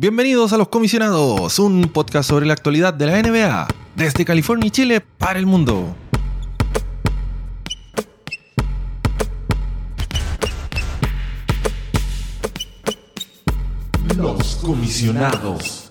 [0.00, 3.66] Bienvenidos a Los Comisionados, un podcast sobre la actualidad de la NBA,
[3.96, 5.96] desde California y Chile para el mundo.
[14.16, 15.90] Los Comisionados.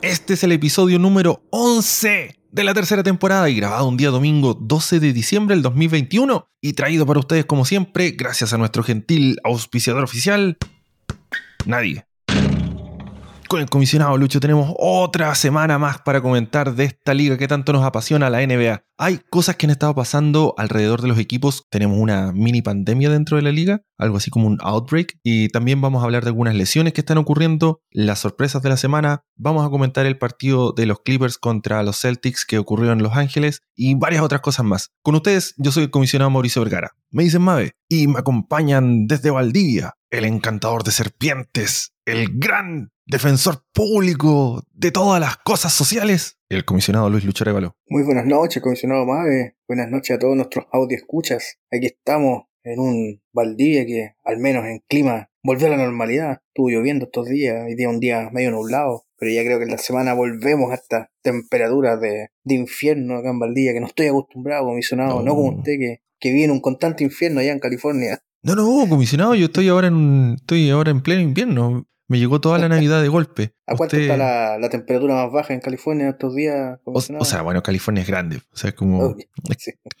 [0.00, 4.54] Este es el episodio número 11 de la tercera temporada y grabado un día domingo
[4.54, 9.40] 12 de diciembre del 2021 y traído para ustedes como siempre gracias a nuestro gentil
[9.42, 10.56] auspiciador oficial,
[11.66, 12.07] nadie.
[13.48, 17.72] Con el comisionado Lucho tenemos otra semana más para comentar de esta liga que tanto
[17.72, 18.84] nos apasiona, la NBA.
[18.98, 21.64] Hay cosas que han estado pasando alrededor de los equipos.
[21.70, 25.18] Tenemos una mini pandemia dentro de la liga, algo así como un outbreak.
[25.22, 28.76] Y también vamos a hablar de algunas lesiones que están ocurriendo, las sorpresas de la
[28.76, 29.24] semana.
[29.34, 33.16] Vamos a comentar el partido de los Clippers contra los Celtics que ocurrió en Los
[33.16, 34.90] Ángeles y varias otras cosas más.
[35.02, 36.92] Con ustedes, yo soy el comisionado Mauricio Vergara.
[37.10, 43.62] Me dicen Mave y me acompañan desde Valdivia, el encantador de serpientes, el gran defensor
[43.72, 47.44] público de todas las cosas sociales, el comisionado Luis Lucho
[47.88, 49.56] Muy buenas noches, comisionado Mave.
[49.66, 51.58] Buenas noches a todos nuestros audio escuchas.
[51.72, 56.42] Aquí estamos en un Valdivia que, al menos en clima, volvió a la normalidad.
[56.48, 59.70] Estuvo lloviendo estos días, hoy día un día medio nublado, pero ya creo que en
[59.70, 64.08] la semana volvemos a estas temperaturas de, de infierno acá en Valdivia, que no estoy
[64.08, 68.18] acostumbrado, comisionado, no, como usted que, que vive en un constante infierno allá en California.
[68.42, 71.86] No, no, comisionado, yo estoy ahora en, estoy ahora en pleno invierno.
[72.08, 73.52] Me llegó toda la Navidad de golpe.
[73.66, 76.78] ¿A cuánto está la, temperatura más baja en California estos días?
[76.84, 78.40] O, sea, bueno, California es grande.
[78.50, 79.14] O sea, como.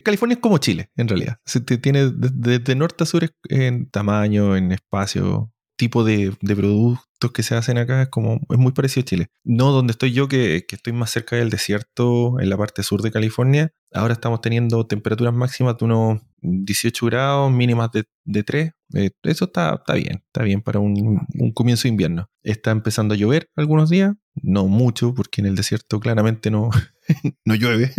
[0.02, 1.38] California es como Chile, en realidad.
[1.44, 7.42] Se tiene desde norte a sur en tamaño, en espacio, tipo de, de productos que
[7.42, 8.40] se hacen acá, es como.
[8.50, 9.28] Es muy parecido a Chile.
[9.44, 13.00] No donde estoy yo, que, que estoy más cerca del desierto, en la parte sur
[13.00, 13.72] de California.
[13.94, 18.72] Ahora estamos teniendo temperaturas máximas de unos 18 grados, mínimas de, de 3.
[18.94, 22.30] Eh, eso está, está bien, está bien para un, comienzo de invierno.
[22.42, 26.70] Está empezando a llover algunos días, no mucho, porque en el desierto claramente no,
[27.44, 27.92] no llueve.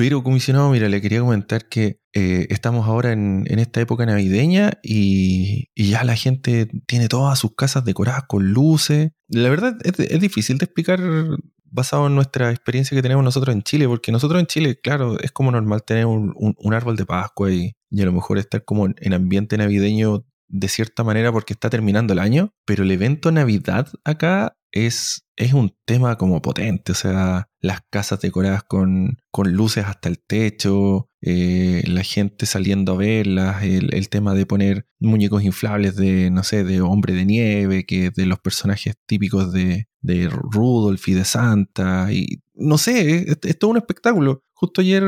[0.00, 5.68] Pero, comisionado, mira, le quería comentar que eh, estamos ahora en, esta época navideña y,
[5.76, 9.10] ya la gente tiene todas sus casas decoradas con luces.
[9.28, 11.02] La verdad es, difícil de explicar
[11.66, 15.32] basado en nuestra experiencia que tenemos nosotros en Chile, porque nosotros en Chile, claro, es
[15.32, 19.58] como normal tener un, árbol de Pascua y, a lo mejor estar como en ambiente
[19.58, 25.24] navideño de cierta manera porque está terminando el año, pero el evento Navidad acá es,
[25.36, 30.18] es un tema como potente, o sea, las casas decoradas con, con luces hasta el
[30.18, 36.42] techo, eh, la gente saliendo a verlas, el, tema de poner muñecos inflables de, no
[36.42, 41.24] sé, de hombre de nieve, que de los personajes típicos de, de Rudolph y de
[41.24, 44.42] Santa, y no sé, es, todo un espectáculo.
[44.52, 45.04] Justo ayer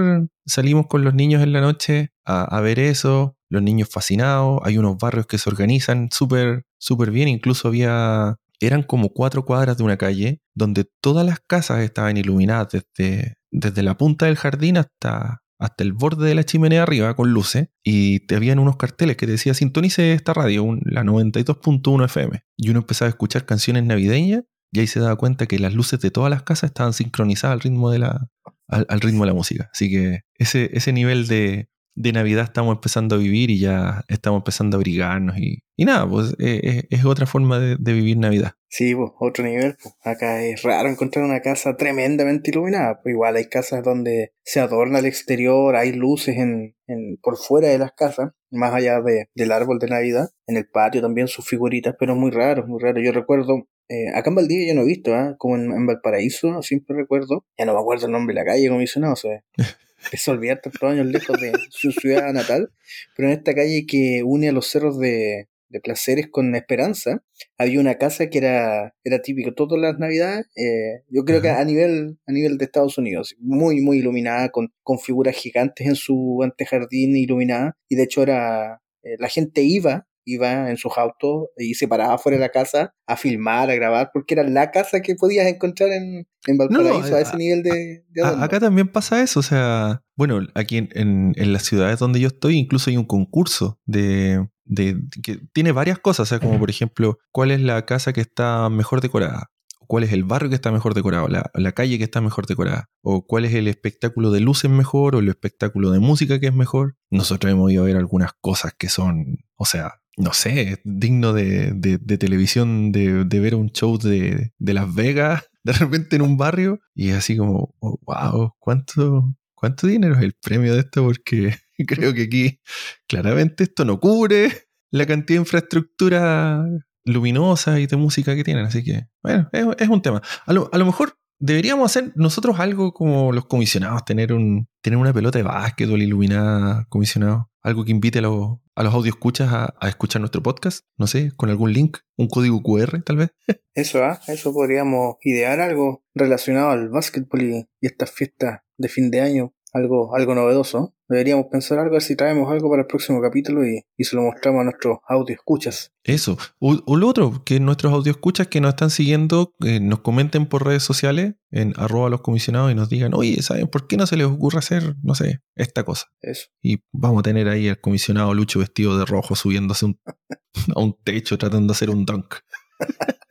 [0.47, 4.79] salimos con los niños en la noche a, a ver eso, los niños fascinados, hay
[4.79, 9.85] unos barrios que se organizan súper, súper bien, incluso había eran como cuatro cuadras de
[9.85, 15.43] una calle donde todas las casas estaban iluminadas desde, desde la punta del jardín hasta,
[15.59, 19.27] hasta el borde de la chimenea arriba con luces y te habían unos carteles que
[19.27, 22.45] decía sintonice esta radio, la 92.1 FM.
[22.57, 26.01] Y uno empezaba a escuchar canciones navideñas y ahí se daba cuenta que las luces
[26.01, 28.29] de todas las casas estaban sincronizadas al ritmo de la,
[28.69, 29.71] al, ritmo de la música.
[29.73, 34.41] Así que ese, ese nivel de, de Navidad estamos empezando a vivir y ya estamos
[34.41, 38.53] empezando a abrigarnos y, y nada, pues eh, eh, es, otra forma de, vivir Navidad.
[38.69, 39.77] Sí, pues otro nivel.
[39.83, 39.95] Pues.
[40.03, 43.01] Acá es raro encontrar una casa tremendamente iluminada.
[43.03, 47.69] Pues igual hay casas donde se adorna el exterior, hay luces en, en por fuera
[47.69, 50.31] de las casas, más allá de, del árbol de Navidad.
[50.47, 53.01] En el patio también sus figuritas, pero muy raro, muy raro.
[53.01, 55.35] Yo recuerdo eh, acá en Valdivia yo no he visto, ¿eh?
[55.37, 57.45] como en, en, Valparaíso, siempre recuerdo.
[57.59, 59.43] Ya no me acuerdo el nombre de la calle, como dice, no, o sea,
[60.11, 62.71] es olvidar tantos años lejos de su ciudad natal,
[63.17, 67.25] pero en esta calle que une a los cerros de, de Placeres con Esperanza,
[67.57, 71.65] había una casa que era, era típico todas las navidades, eh, yo creo que a
[71.65, 76.41] nivel, a nivel de Estados Unidos, muy, muy iluminada, con, con figuras gigantes en su
[76.43, 81.75] antejardín iluminada, y de hecho era, eh, la gente iba iba en sus autos y
[81.75, 85.15] se paraba fuera de la casa a filmar, a grabar, porque era la casa que
[85.15, 90.03] podías encontrar en, en Valparaíso a ese nivel de, Acá también pasa eso, o sea,
[90.17, 94.97] bueno, aquí en, en, las ciudades donde yo estoy incluso hay un concurso de, de,
[95.23, 98.69] que tiene varias cosas, o sea, como por ejemplo, ¿cuál es la casa que está
[98.69, 99.51] mejor decorada?
[99.93, 102.89] cuál es el barrio que está mejor decorado, la, la, calle que está mejor decorada,
[103.03, 106.55] o cuál es el espectáculo de luces mejor, o el espectáculo de música que es
[106.55, 106.97] mejor.
[107.11, 111.73] Nosotros hemos ido a ver algunas cosas que son, o sea, no sé, digno de,
[111.73, 117.11] de, televisión, de, ver un show de, Las Vegas, de repente en un barrio, y
[117.11, 121.05] así como, wow, oh, ¿cuánto, ¿cuánto dinero es el premio de esto?
[121.05, 121.57] Porque
[121.87, 122.61] creo que aquí
[123.07, 126.65] claramente esto no cubre la cantidad de infraestructura
[127.05, 128.67] luminosas y de música que tienen.
[128.67, 129.49] Así que, bueno,
[129.79, 130.23] es, un tema.
[130.47, 135.39] A lo, mejor deberíamos hacer nosotros algo como los comisionados, tener, un, tener una pelota
[135.39, 137.51] de básquetbol iluminada comisionado.
[137.63, 140.85] Algo que invite a los, a los audio escuchas a, a, escuchar nuestro podcast.
[140.97, 143.31] No sé, con algún link, un código QR tal vez.
[143.75, 144.21] Eso, ¿ah?
[144.27, 149.55] Eso podríamos idear algo relacionado al básquetbol y, y estas fiestas de fin de año
[149.73, 150.95] algo, algo novedoso.
[151.09, 154.65] Deberíamos pensar algo, si traemos algo para el próximo capítulo y, se lo mostramos a
[154.65, 155.93] nuestros audio escuchas.
[156.05, 156.37] Eso.
[156.59, 160.67] O, lo otro, que nuestros audio escuchas que nos están siguiendo eh, nos comenten por
[160.67, 164.17] redes sociales en arroba los comisionados y nos digan, oye, ¿saben por qué no se
[164.17, 166.07] les ocurre hacer, no sé, esta cosa?
[166.21, 166.49] Eso.
[166.63, 169.87] Y vamos a tener ahí al comisionado Lucho vestido de rojo subiéndose
[170.75, 172.35] a un techo tratando de hacer un dunk.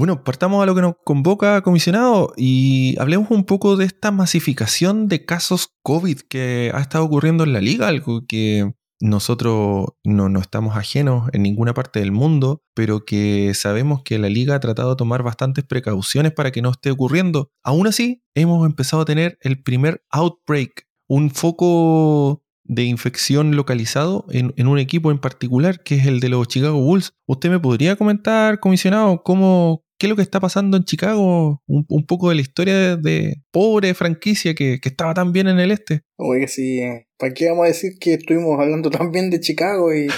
[0.00, 5.08] Bueno, partamos a lo que nos convoca, comisionado, y hablemos un poco de esta masificación
[5.08, 10.40] de casos COVID que ha estado ocurriendo en la liga, algo que nosotros no, no,
[10.40, 14.88] estamos ajenos en ninguna parte del mundo, pero que sabemos que la liga ha tratado
[14.88, 17.50] de tomar bastantes precauciones para que no esté ocurriendo.
[17.62, 24.54] Aún así, hemos empezado a tener el primer outbreak, un foco de infección localizado en,
[24.56, 27.12] en, un equipo en particular, que es el de los Chicago Bulls.
[27.26, 32.06] ¿Usted me podría comentar, comisionado, cómo, qué es lo que está pasando en Chicago, un,
[32.06, 36.04] poco de la historia de, pobre franquicia que, estaba tan bien en el este.
[36.16, 36.80] Oye, sí,
[37.18, 40.08] ¿para qué vamos a decir que estuvimos hablando tan bien de Chicago y,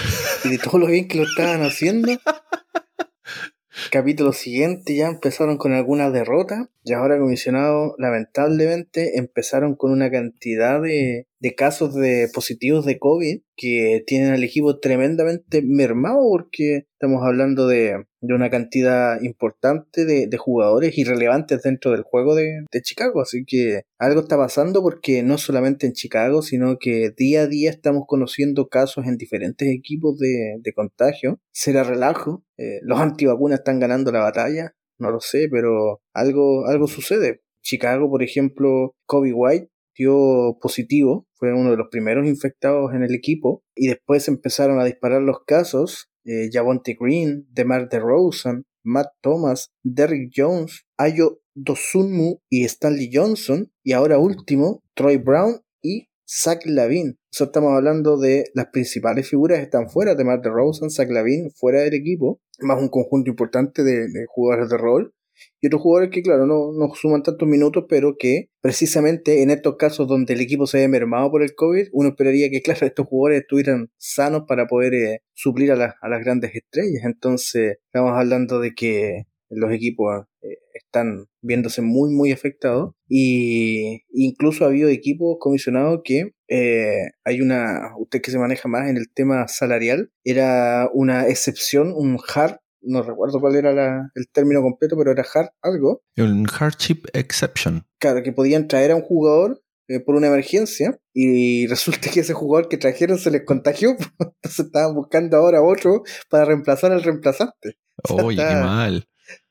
[0.45, 2.13] y de todo lo bien que lo estaban haciendo?
[3.91, 10.81] Capítulo siguiente ya empezaron con alguna derrota y ahora comisionado lamentablemente empezaron con una cantidad
[10.81, 17.25] de, de casos de positivos de COVID que tienen al equipo tremendamente mermado porque estamos
[17.25, 22.83] hablando de, de una cantidad importante de, de, jugadores irrelevantes dentro del juego de, de,
[22.83, 23.21] Chicago.
[23.21, 27.71] Así que algo está pasando porque no solamente en Chicago, sino que día a día
[27.71, 31.41] estamos conociendo casos en diferentes equipos de, de contagio.
[31.53, 32.45] Será relajo.
[32.57, 34.75] Eh, los antivacunas están ganando la batalla.
[34.99, 37.43] No lo sé, pero algo, algo sucede.
[37.63, 43.15] Chicago, por ejemplo, Kobe White dio positivo, fue uno de los primeros infectados en el
[43.15, 46.09] equipo, y después empezaron a disparar los casos.
[46.25, 53.93] Eh, Javonte Green, DeMar DeRozan, Matt Thomas, Derrick Jones, Ayo Dosunmu y Stanley Johnson, y
[53.93, 57.19] ahora último, Troy Brown y Zach Lavin.
[57.33, 61.51] Eso estamos hablando de las principales figuras que están fuera, de Mark DeRozan, Zach Lavin,
[61.51, 65.15] fuera del equipo, más un conjunto importante de, jugadores de rol.
[65.61, 69.77] Y otros jugadores que, claro, no, no, suman tantos minutos, pero que precisamente en estos
[69.77, 73.07] casos donde el equipo se ve mermado por el COVID, uno esperaría que, claro, estos
[73.07, 77.05] jugadores estuvieran sanos para poder eh, suplir a, a las grandes estrellas.
[77.05, 84.65] Entonces, estamos hablando de que los equipos eh, están viéndose muy muy afectados y incluso
[84.65, 89.13] ha habido equipos comisionados que eh, hay una usted que se maneja más en el
[89.13, 95.13] tema salarial era una excepción un hard no recuerdo cuál era el término completo pero
[95.13, 96.03] era hard algo.
[96.17, 97.85] Un hardship exception.
[97.99, 102.33] Claro que podían traer a un jugador eh, por una emergencia y resulta que ese
[102.33, 103.91] jugador que trajeron se les contagió.
[104.19, 107.77] Entonces estaban buscando ahora otro para reemplazar al reemplazante.
[108.11, 109.07] Oye, qué mal.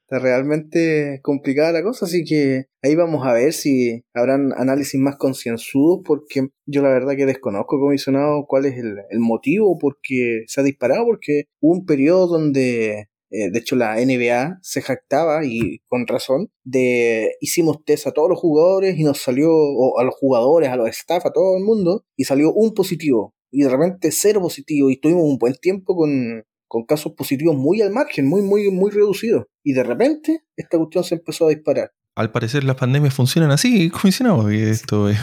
[0.09, 6.01] realmente complicada la cosa, así que ahí vamos a ver si habrán análisis más concienzudos,
[6.03, 11.05] porque yo la verdad que desconozco, comisionado, cuál es el, motivo porque se ha disparado,
[11.05, 16.51] porque hubo un periodo donde, eh, de hecho, la NBA se jactaba, y con razón,
[16.63, 20.75] de hicimos test a todos los jugadores y nos salió, o a los jugadores, a
[20.75, 23.33] los staff, a todo el mundo, y salió un positivo.
[23.49, 27.81] Y de repente cero positivo y tuvimos un buen tiempo con, con casos positivos muy
[27.81, 29.45] al margen, muy, muy, muy reducidos.
[29.63, 31.91] Y de repente, esta cuestión se empezó a disparar.
[32.15, 34.49] Al parecer las pandemias funcionan así, comisionado.
[34.49, 35.19] esto es,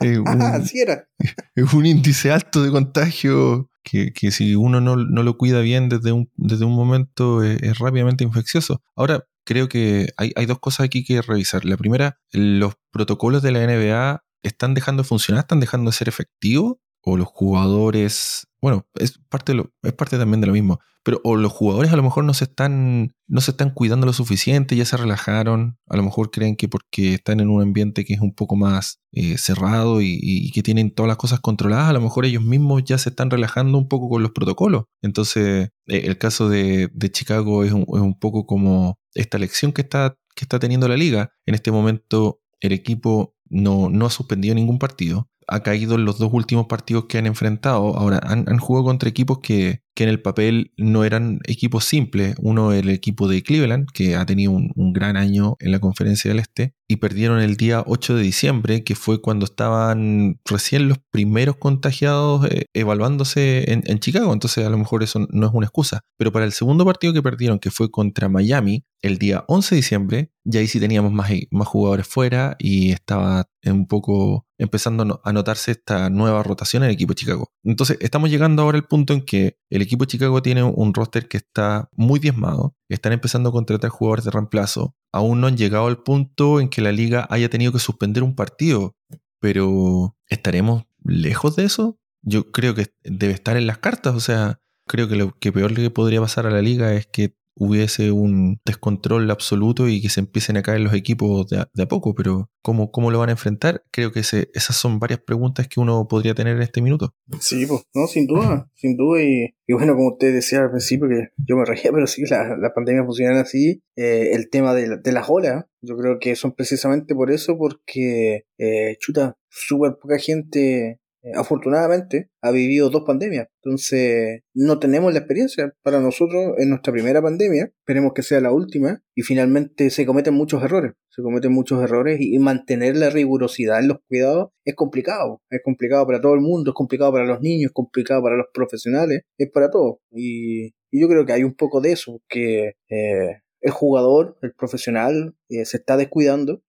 [0.00, 1.06] un, así era.
[1.54, 6.30] es un índice alto de contagio que, si uno no, lo cuida bien desde un,
[6.36, 8.82] desde un momento es, rápidamente infeccioso.
[8.94, 11.64] Ahora, creo que hay, hay dos cosas aquí que revisar.
[11.64, 16.08] La primera, los protocolos de la NBA están dejando de funcionar, están dejando de ser
[16.08, 20.80] efectivos o los jugadores, bueno, es parte, de lo, es parte también de lo mismo,
[21.08, 24.12] pero o los jugadores a lo mejor no se están, no se están cuidando lo
[24.12, 28.12] suficiente, ya se relajaron, a lo mejor creen que porque están en un ambiente que
[28.12, 32.02] es un poco más eh, cerrado y, que tienen todas las cosas controladas, a lo
[32.02, 34.84] mejor ellos mismos ya se están relajando un poco con los protocolos.
[35.00, 39.72] Entonces, eh, el caso de, de Chicago es un, es un, poco como esta lección
[39.72, 41.30] que está, que está teniendo la liga.
[41.46, 46.18] En este momento el equipo no, no ha suspendido ningún partido ha caído en los
[46.18, 47.96] dos últimos partidos que han enfrentado.
[47.96, 52.36] Ahora, han, jugado contra equipos que, en el papel no eran equipos simples.
[52.38, 56.38] Uno, el equipo de Cleveland, que ha tenido un, gran año en la conferencia del
[56.38, 61.56] Este, y perdieron el día 8 de diciembre, que fue cuando estaban recién los primeros
[61.56, 64.32] contagiados eh, evaluándose en, en Chicago.
[64.32, 66.02] Entonces, a lo mejor eso no es una excusa.
[66.16, 69.76] Pero para el segundo partido que perdieron, que fue contra Miami, el día 11 de
[69.76, 75.32] diciembre, ya ahí sí teníamos más, más jugadores fuera y estaba un poco empezando a
[75.32, 77.52] notarse esta nueva rotación en el equipo de Chicago.
[77.62, 81.28] Entonces, estamos llegando ahora al punto en que el equipo de Chicago tiene un roster
[81.28, 85.86] que está muy diezmado, están empezando a contratar jugadores de reemplazo, aún no han llegado
[85.86, 88.96] al punto en que la liga haya tenido que suspender un partido,
[89.40, 91.98] pero ¿estaremos lejos de eso?
[92.22, 95.70] Yo creo que debe estar en las cartas, o sea, creo que lo que peor
[95.70, 100.20] le podría pasar a la liga es que hubiese un descontrol absoluto y que se
[100.20, 103.82] empiecen a caer los equipos de a, poco, pero ¿cómo, ¿cómo, lo van a enfrentar?
[103.90, 107.14] Creo que ese, esas son varias preguntas que uno podría tener en este minuto.
[107.40, 111.28] Sí, pues, no, sin duda, sin duda, y, bueno, como usted decía al principio, que
[111.36, 115.12] yo me reía, pero sí, la, la pandemia funciona así, eh, el tema de, de
[115.12, 121.00] las olas, yo creo que son precisamente por eso, porque, eh, chuta, súper poca gente
[121.34, 125.74] afortunadamente ha vivido dos pandemias, entonces no tenemos la experiencia.
[125.82, 130.34] Para nosotros es nuestra primera pandemia, esperemos que sea la última, y finalmente se cometen
[130.34, 135.42] muchos errores, se cometen muchos errores y, mantener la rigurosidad en los cuidados es complicado,
[135.50, 138.46] es complicado para todo el mundo, es complicado para los niños, es complicado para los
[138.52, 139.96] profesionales, es para todos.
[140.10, 145.34] Y, yo creo que hay un poco de eso, que eh, el jugador, el profesional,
[145.48, 146.62] eh, se está descuidando,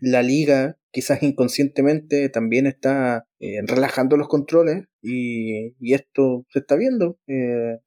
[0.00, 6.76] la liga quizás inconscientemente también está eh, relajando los controles y, y, esto se está
[6.76, 7.18] viendo.
[7.26, 7.78] Eh,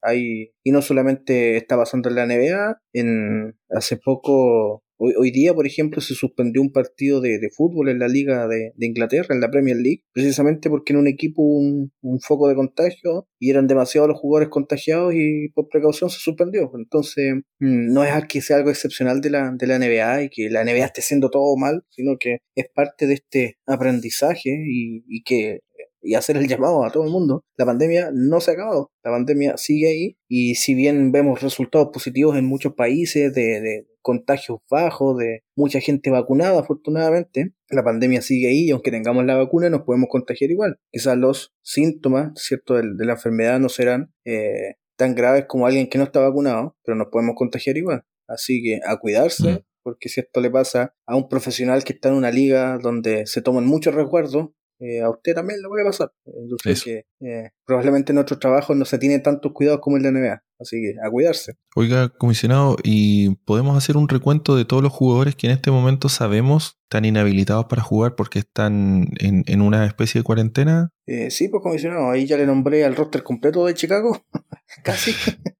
[0.63, 5.99] y no solamente está pasando en la NBA, en, hace poco Hoy, día, por ejemplo,
[5.99, 10.03] se suspendió un partido de, fútbol en la Liga de, Inglaterra, en la Premier League,
[10.13, 14.49] precisamente porque en un equipo hubo un, foco de contagio y eran demasiados los jugadores
[14.49, 16.71] contagiados y por precaución se suspendió.
[16.75, 20.51] Entonces, mm, no es que sea algo excepcional de la, de la NBA y que
[20.51, 25.23] la NBA esté haciendo todo mal, sino que es parte de este aprendizaje y, y
[25.23, 25.61] que
[26.03, 27.43] y hacer el llamado a todo el mundo.
[27.57, 31.89] La pandemia no se ha acabado, la pandemia sigue ahí y si bien vemos resultados
[31.93, 38.21] positivos en muchos países de, de contagios bajos, de mucha gente vacunada afortunadamente, la pandemia
[38.21, 40.79] sigue ahí y aunque tengamos la vacuna nos podemos contagiar igual.
[40.91, 45.87] Quizás los síntomas, ¿cierto?, de, de la enfermedad no serán eh, tan graves como alguien
[45.87, 48.03] que no está vacunado, pero nos podemos contagiar igual.
[48.27, 49.59] Así que a cuidarse, mm.
[49.83, 53.41] porque si esto le pasa a un profesional que está en una liga donde se
[53.41, 54.49] toman muchos recuerdos,
[54.81, 56.11] eh, a usted también lo voy a pasar.
[56.25, 60.03] Yo creo que eh, probablemente en otros trabajos no se tiene tantos cuidados como en
[60.03, 60.43] la NBA.
[60.59, 61.53] Así que a cuidarse.
[61.75, 66.09] Oiga, comisionado, ¿y podemos hacer un recuento de todos los jugadores que en este momento
[66.09, 70.89] sabemos están inhabilitados para jugar porque están en, una especie de cuarentena?
[71.05, 74.25] Eh, sí, pues comisionado, ahí ya le nombré al roster completo de Chicago.
[74.83, 75.13] Casi.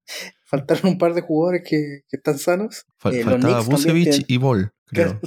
[0.46, 2.86] Faltaron un par de jugadores que, están sanos.
[2.98, 5.20] faltaba Busevich y Ball, creo.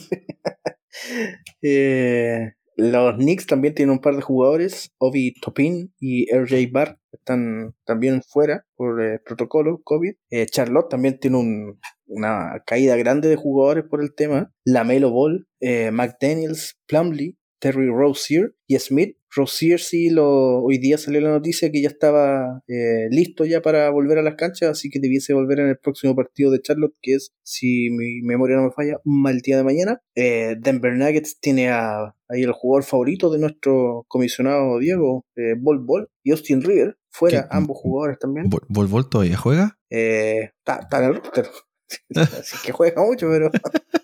[1.63, 7.75] eh, los Knicks también tienen un par de jugadores, Obi Topin y RJ Barr, están
[7.85, 10.14] también fuera por el protocolo COVID.
[10.31, 11.76] Eh, Charlotte también tiene
[12.07, 14.52] una caída grande de jugadores por el tema.
[14.64, 19.16] Lamelo Ball, eh, McDaniels, Plumlee, Terry Rozier y Smith.
[19.35, 23.91] Rozier sí lo, hoy día salió la noticia que ya estaba eh, listo ya para
[23.91, 27.14] volver a las canchas, así que debiese volver en el próximo partido de Charlotte, que
[27.14, 30.00] es, si mi memoria no me falla, mal día de mañana.
[30.14, 35.85] Eh, Denver Nuggets tiene a, ahí el jugador favorito de nuestro comisionado Diego, eh, Bol
[35.85, 38.49] Bol, y Austin River, fuera ambos jugadores también.
[38.49, 39.79] ¿Bol Bol todavía juega?
[39.91, 41.47] Está en el roster.
[42.14, 43.50] Así que juega mucho, pero...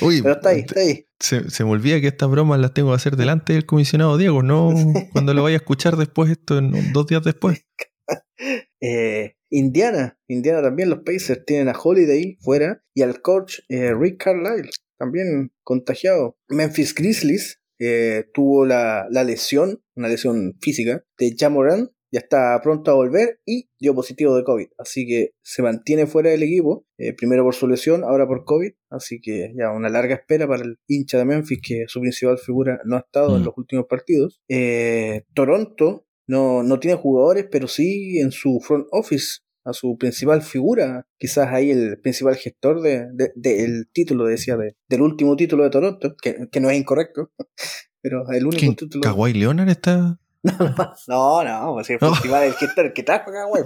[0.00, 1.06] Uy, Pero está ahí, está ahí.
[1.18, 4.72] Se, me olvida que estas bromas las tengo que hacer delante del comisionado Diego, no
[5.12, 7.64] cuando lo vaya a escuchar después, esto en dos días después.
[8.82, 14.22] Eh, Indiana, Indiana también, los Pacers tienen a Holiday fuera y al coach eh, Rick
[14.22, 16.36] Carlisle también contagiado.
[16.48, 22.90] Memphis Grizzlies eh, tuvo la, la, lesión, una lesión física de Jamoran ya está pronto
[22.90, 24.68] a volver y dio positivo de COVID.
[24.78, 28.72] Así que se mantiene fuera del equipo, eh, primero por su lesión, ahora por COVID.
[28.88, 32.80] Así que ya una larga espera para el hincha de Memphis, que su principal figura
[32.86, 33.44] no ha estado en mm.
[33.44, 34.40] los últimos partidos.
[34.48, 40.40] Eh, Toronto no, no tiene jugadores, pero sí en su front office a su principal
[40.40, 45.70] figura, quizás ahí el principal gestor del de, título, decía, de, del último título de
[45.70, 47.32] Toronto, que, que no es incorrecto,
[48.00, 49.02] pero el único título.
[49.02, 50.18] ¿Kawhi Leonard está
[51.08, 53.64] No, no, pues el festival el que, el que trajo acá, güey.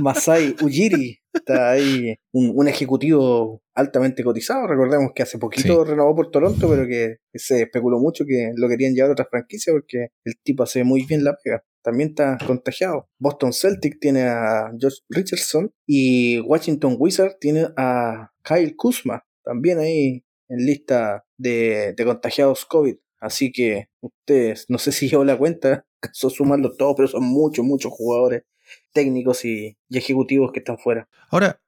[0.00, 4.66] Masai Ujiri está ahí, un, ejecutivo altamente cotizado.
[4.66, 8.94] Recordemos que hace poquito renovó por Toronto, pero que se especuló mucho que lo querían
[8.94, 11.64] llevar a otra franquicia porque el tipo hace muy bien la pega.
[11.82, 13.08] También está contagiado.
[13.18, 20.24] Boston Celtic tiene a Josh Richardson y Washington Wizards tiene a Kyle Kuzma, también ahí
[20.48, 22.96] en lista de, de contagiados COVID.
[23.20, 27.64] Así que ustedes, no sé si llevo la cuenta, son sumando todo, pero son muchos,
[27.64, 28.44] muchos jugadores
[28.92, 31.08] técnicos y, ejecutivos que están fuera.
[31.30, 31.60] Ahora,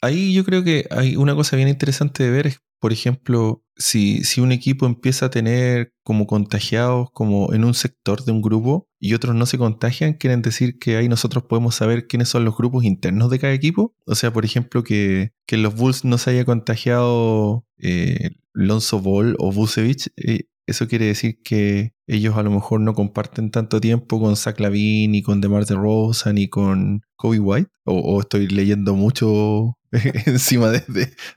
[0.00, 4.22] ahí yo creo que hay una cosa bien interesante de ver, es, por ejemplo, si,
[4.24, 8.88] si un equipo empieza a tener como contagiados como en un sector de un grupo
[9.00, 12.56] y otros no se contagian, quieren decir que ahí nosotros podemos saber quiénes son los
[12.56, 13.94] grupos internos de cada equipo.
[14.04, 19.34] O sea, por ejemplo, que, que los Bulls no se haya contagiado eh, Lonzo Ball
[19.38, 24.20] o Vucevic, eh, eso quiere decir que ellos a lo mejor no comparten tanto tiempo
[24.20, 27.70] con Zach Lavin, ni con DeMar DeRozan, ni con Kobe White.
[27.84, 29.78] O, estoy leyendo mucho
[30.26, 30.82] encima de,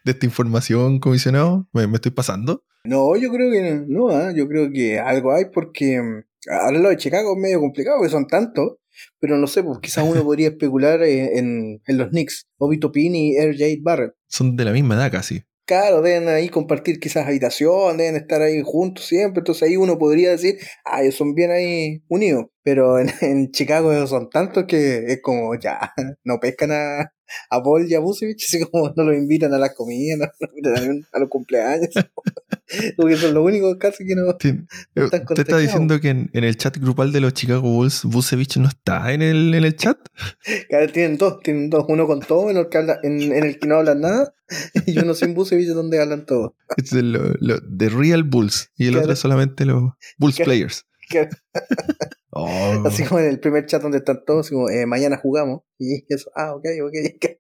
[0.06, 1.68] esta información, comisionado.
[1.74, 2.64] ¿Me, estoy pasando?
[2.84, 4.10] No, yo creo que no.
[4.10, 4.32] ¿ah?
[4.36, 8.12] Yo creo que algo hay porque mm, ahora lo de Chicago es medio complicado, porque
[8.12, 8.78] son tantos.
[9.20, 12.48] Pero no sé, pues quizás uno podría especular en, en, los Knicks.
[12.58, 14.14] Obi Topin y RJ Barrett.
[14.28, 15.44] Son de la misma edad casi.
[15.68, 20.30] Claro, deben ahí compartir quizás habitación, deben estar ahí juntos siempre, entonces ahí uno podría
[20.30, 20.56] decir,
[20.86, 25.56] ah, ellos son bien ahí unidos, pero en, Chicago ellos son tantos que es como,
[25.60, 25.94] ya,
[26.24, 27.12] no pescan a,
[27.50, 31.06] a Paul y a así como no lo invitan a las comidas, no lo invitan
[31.12, 31.90] a, los cumpleaños.
[32.98, 34.60] Porque son los únicos casos que no, sí.
[34.96, 38.68] están ¿Usted está diciendo que en, el chat grupal de los Chicago Bulls, Busevich no
[38.68, 39.98] está en el, en el chat?
[40.68, 43.76] Claro, tienen dos, tienen dos, uno con todo, en el que, en, el que no
[43.76, 44.34] hablan nada,
[44.86, 46.54] y uno sin Busevich donde hablan todos.
[46.76, 47.02] Es de,
[47.64, 50.86] de Real Bulls, y el otro es solamente los Bulls Players.
[52.40, 52.84] Oh.
[52.86, 55.62] Así como en el primer chat donde están todos, como eh, mañana jugamos.
[55.80, 56.94] Y eso, ah, ok, ok.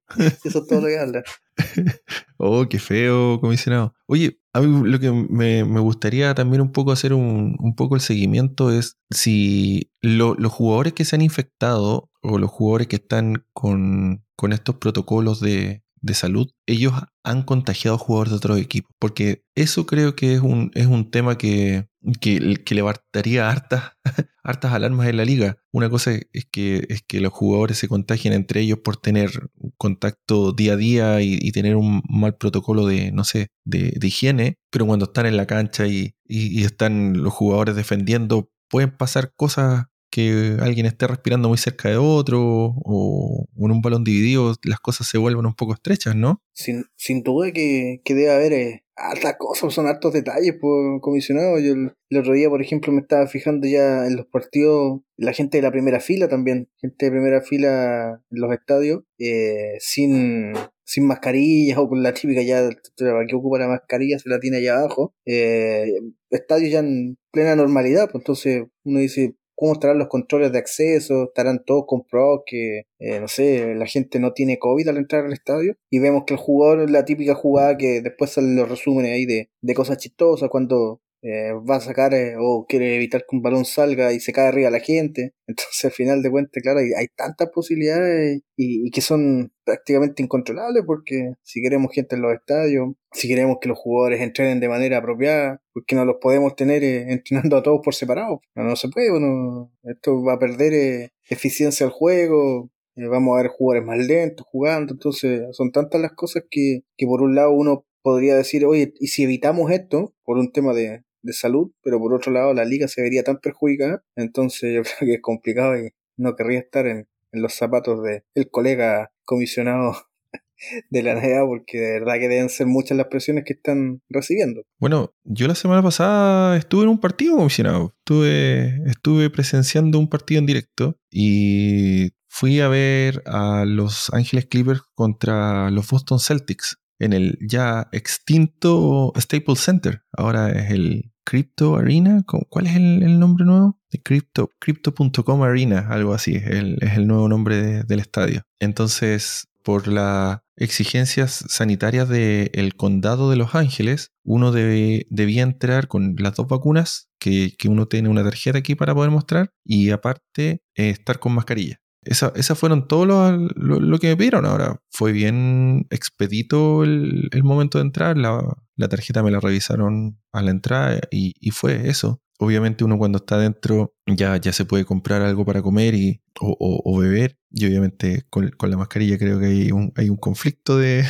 [0.44, 1.24] Eso es todo lo que habla.
[2.38, 3.94] oh, qué feo, comisionado.
[4.08, 8.72] Oye, a mí lo que me, gustaría también un poco hacer un, poco el seguimiento
[8.72, 14.54] es si los jugadores que se han infectado o los jugadores que están con, con
[14.54, 18.92] estos protocolos de, de salud, ellos han contagiado jugadores de otros equipos.
[19.00, 21.88] Porque eso creo que es un, es un tema que,
[22.20, 23.92] que, que levantaría hartas,
[24.44, 25.58] hartas alarmas en la liga.
[25.72, 29.30] Una cosa es que, es que los jugadores se contagien entre ellos por tener
[29.78, 34.88] contacto día a día y, tener un mal protocolo de, no sé, de, higiene, pero
[34.88, 40.58] cuando están en la cancha y, y están los jugadores defendiendo, pueden pasar cosas que
[40.62, 42.40] alguien esté respirando muy cerca de otro
[42.84, 46.42] o, en un balón dividido, las cosas se vuelven un poco estrechas, ¿no?
[46.54, 51.60] Sin, sin duda que, que debe haber eh, altas cosas, son hartos detalles, por comisionado.
[51.60, 55.58] Yo el, otro día, por ejemplo, me estaba fijando ya en los partidos, la gente
[55.58, 61.06] de la primera fila también, gente de primera fila en los estadios, eh, sin, sin
[61.06, 65.14] mascarillas o con la típica ya que ocupa la mascarilla se la tiene allá abajo.
[65.26, 65.92] Eh,
[66.30, 71.26] estadios ya en plena normalidad, pues entonces uno dice, cómo estarán los controles de acceso,
[71.26, 75.34] estarán todos comprobados que, eh, no sé, la gente no tiene COVID al entrar al
[75.34, 75.76] estadio.
[75.90, 79.50] Y vemos que el jugador la típica jugada que después salen los resúmenes ahí de,
[79.62, 83.66] de cosas chistosas cuando eh, va a sacar eh, o quiere evitar que un balón
[83.66, 85.34] salga y se cae arriba la gente.
[85.48, 91.34] Entonces, al final de cuentas, claro, hay, tantas posibilidades y, que son prácticamente incontrolables porque
[91.44, 95.62] si queremos gente en los estadios, si queremos que los jugadores entrenen de manera apropiada,
[95.74, 98.42] porque no los podemos tener eh, entrenando a todos por separado.
[98.56, 103.52] No, no se puede, no, esto va a perder eficiencia al juego, vamos a ver
[103.52, 107.86] jugadores más lentos jugando, entonces son tantas las cosas que, que por un lado uno
[108.02, 112.14] podría decir, oye, y si evitamos esto por un tema de, de salud, pero por
[112.14, 115.92] otro lado la liga se vería tan perjudicada, entonces yo creo que es complicado y
[116.18, 119.96] no querría estar en, los zapatos del el colega comisionado
[120.90, 124.64] de la NBA porque de verdad que deben ser muchas las presiones que están recibiendo.
[124.80, 130.40] Bueno, yo la semana pasada estuve en un partido comisionado, estuve, estuve presenciando un partido
[130.40, 137.14] en directo y fui a ver a los Ángeles Clippers contra los Boston Celtics en
[137.14, 140.04] el ya extinto Staples Center.
[140.12, 142.24] Ahora es el Crypto Arena.
[142.26, 143.80] ¿Cuál es el, nombre nuevo?
[143.92, 146.36] De Crypto, Crypto.com Arena, algo así.
[146.36, 148.44] Es el, nuevo nombre del estadio.
[148.60, 156.36] Entonces, por las exigencias sanitarias del condado de Los Ángeles, uno debía entrar con las
[156.36, 161.20] dos vacunas, que, uno tiene una tarjeta aquí para poder mostrar, y aparte eh, estar
[161.20, 161.82] con mascarilla.
[162.10, 164.46] Esas fueron todo lo, que me pidieron.
[164.46, 168.18] Ahora, fue bien expedito el, momento de entrar.
[168.18, 168.42] La,
[168.90, 172.22] tarjeta me la revisaron a la entrada y, fue eso.
[172.40, 177.00] obviamente uno cuando está adentro ya, ya se puede comprar algo para comer y, o,
[177.00, 177.38] beber.
[177.52, 181.06] Y obviamente con, la mascarilla creo que hay un, hay un conflicto de,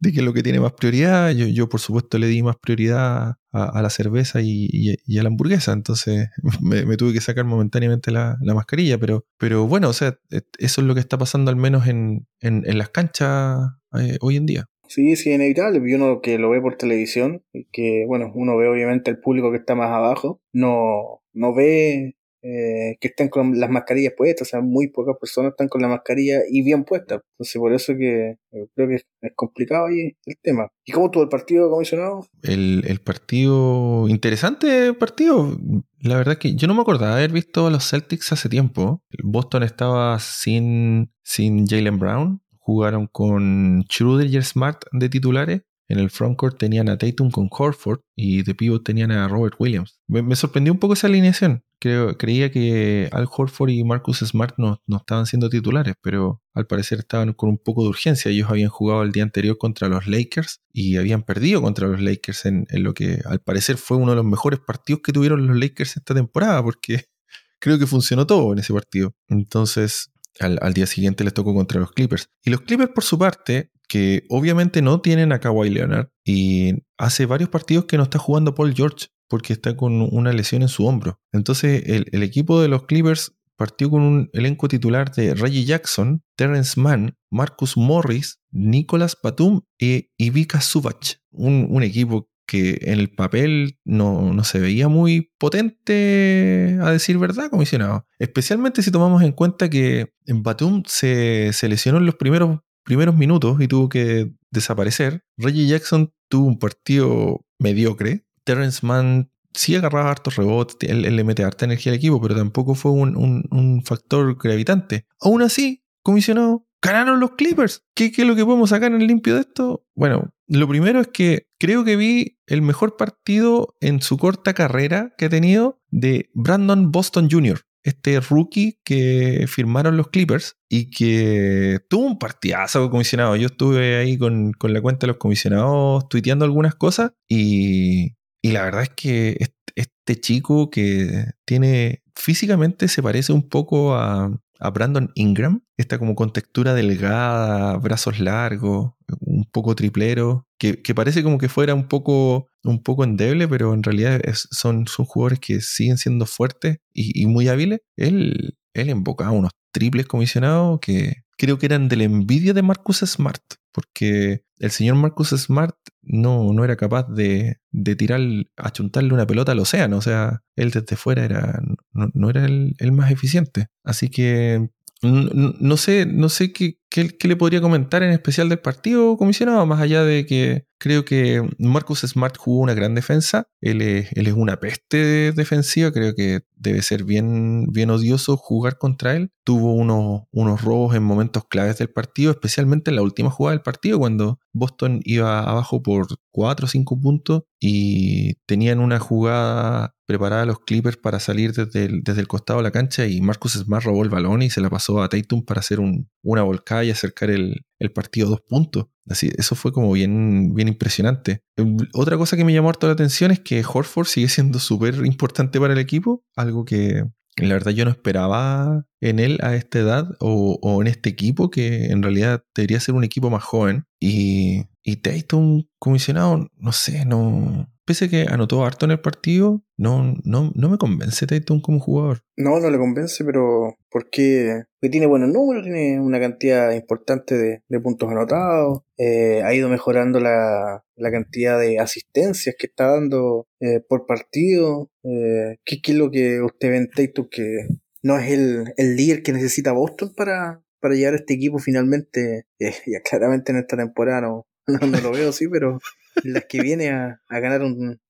[0.00, 1.30] de que es lo que tiene más prioridad.
[1.30, 5.72] Yo, yo por supuesto le di más prioridad a, la cerveza y, a la hamburguesa,
[5.72, 6.28] entonces
[6.62, 10.86] me, tuve que sacar momentáneamente la, mascarilla, pero, pero bueno, o sea, e, eso es
[10.86, 13.58] lo que está pasando al menos en, en, las canchas
[13.98, 14.66] eh, hoy en día.
[14.88, 15.80] Sí, sí, inevitable.
[15.84, 19.52] Y uno que lo ve por televisión, y que, bueno, uno ve obviamente el público
[19.52, 24.50] que está más abajo, no, no ve eh, que están con las mascarillas puestas, o
[24.50, 27.22] sea, muy pocas personas están con la mascarilla y bien puesta.
[27.32, 30.68] Entonces, por eso que eh, creo que es complicado ahí el tema.
[30.84, 32.26] ¿Y cómo tuvo el partido comisionado?
[32.42, 35.56] El, el partido, interesante partido.
[36.00, 39.02] La verdad que yo no me acordaba de haber visto a los Celtics hace tiempo.
[39.22, 42.42] Boston estaba sin, sin Jalen Brown.
[42.58, 47.98] Jugaron con Schroeder y Smart de titulares en el frontcourt tenían a Tatum con Horford
[48.14, 50.00] y de pivot tenían a Robert Williams.
[50.06, 51.64] Me, sorprendió un poco esa alineación.
[51.80, 56.68] Creo, creía que Al Horford y Marcus Smart no, no, estaban siendo titulares, pero al
[56.68, 58.30] parecer estaban con un poco de urgencia.
[58.30, 62.46] Ellos habían jugado el día anterior contra los Lakers y habían perdido contra los Lakers
[62.46, 65.96] en, lo que al parecer fue uno de los mejores partidos que tuvieron los Lakers
[65.96, 67.06] esta temporada, porque
[67.58, 69.16] creo que funcionó todo en ese partido.
[69.26, 72.28] Entonces, al, al, día siguiente les tocó contra los Clippers.
[72.44, 77.26] Y los Clippers, por su parte, que obviamente no tienen a Kawhi Leonard y hace
[77.26, 80.86] varios partidos que no está jugando Paul George porque está con una lesión en su
[80.86, 81.20] hombro.
[81.32, 86.80] Entonces el, equipo de los Clippers partió con un elenco titular de Reggie Jackson, Terrence
[86.80, 91.16] Mann, Marcus Morris, Nicolas Batum e Ivica Subach.
[91.32, 97.50] Un, equipo que en el papel no, no, se veía muy potente, a decir verdad,
[97.50, 98.06] comisionado.
[98.20, 103.16] Especialmente si tomamos en cuenta que en Batum se, se lesionó en los primeros primeros
[103.16, 105.24] minutos y tuvo que desaparecer.
[105.36, 108.26] Reggie Jackson tuvo un partido mediocre.
[108.44, 112.74] Terrence Mann sí agarraba hartos rebotes, él, le mete harta energía al equipo, pero tampoco
[112.74, 115.06] fue un, factor gravitante.
[115.20, 117.84] Aún así, comisionado, ganaron los Clippers.
[117.94, 119.84] ¿Qué, es lo que podemos sacar en limpio de esto?
[119.94, 125.12] Bueno, lo primero es que creo que vi el mejor partido en su corta carrera
[125.18, 131.80] que ha tenido de Brandon Boston Jr este rookie que firmaron los Clippers y que
[131.88, 133.36] tuvo un partidazo comisionado.
[133.36, 138.64] Yo estuve ahí con, la cuenta de los comisionados tuiteando algunas cosas y, y la
[138.64, 139.36] verdad es que
[139.74, 145.62] este chico que tiene físicamente se parece un poco a, a Brandon Ingram.
[145.76, 151.74] Está como con textura delgada, brazos largos, un poco triplero, que, parece como que fuera
[151.74, 156.78] un poco, un poco endeble, pero en realidad son, son jugadores que siguen siendo fuertes
[156.92, 157.80] y, muy hábiles.
[157.96, 162.98] Él, él embocaba unos triples comisionados que creo que eran de la envidia de Marcus
[162.98, 163.42] Smart,
[163.72, 168.20] porque el señor Marcus Smart no, no era capaz de, de tirar,
[168.56, 172.92] achuntarle una pelota al océano, o sea, él desde fuera era, no, era el, el,
[172.92, 173.68] más eficiente.
[173.84, 174.70] Así que
[175.02, 179.80] no, sé, no sé qué, qué, le podría comentar en especial del partido comisionado, más
[179.80, 183.46] allá de que creo que Marcus Smart jugó una gran defensa.
[183.60, 189.30] Él es, una peste defensiva, creo que debe ser bien, bien odioso jugar contra él.
[189.44, 193.62] Tuvo unos, unos robos en momentos claves del partido, especialmente en la última jugada del
[193.62, 200.46] partido, cuando Boston iba abajo por 4 o 5 puntos y tenían una jugada preparada
[200.46, 203.84] los Clippers para salir desde el, desde el costado de la cancha y Marcus Smart
[203.84, 207.30] robó el balón y se la pasó a Tatum para hacer una volcada y acercar
[207.30, 207.64] el,
[207.94, 208.86] partido a dos puntos.
[209.08, 211.42] Así, eso fue como bien, bien impresionante.
[211.56, 214.94] Em, otra cosa que me llamó harto la atención es que Horford sigue siendo súper
[215.06, 217.04] importante para el equipo, algo que
[217.36, 221.50] la verdad yo no esperaba en él a esta edad o, o, en este equipo
[221.50, 223.86] que en realidad debería ser un equipo más joven.
[223.98, 230.14] Y, y Tatum comisionado, no sé, no, pese que anotó harto en el partido, no,
[230.22, 232.22] no, no me convence Tatum como jugador.
[232.36, 237.36] No, no le convence, pero porque, porque tiene buenos números, tiene una cantidad importante
[237.68, 243.80] de, puntos anotados, eh, ha ido mejorando la, cantidad de asistencias que está dando eh,
[243.80, 244.92] por partido.
[245.02, 247.66] Eh, ¿qué, es lo que usted ve en Tatum que
[248.04, 252.46] no es el, el líder que necesita Boston para, para llevar a este equipo finalmente?
[252.60, 254.46] ya claramente en esta temporada no,
[254.80, 255.80] no lo veo así, pero
[256.24, 257.60] las que viene a, ganar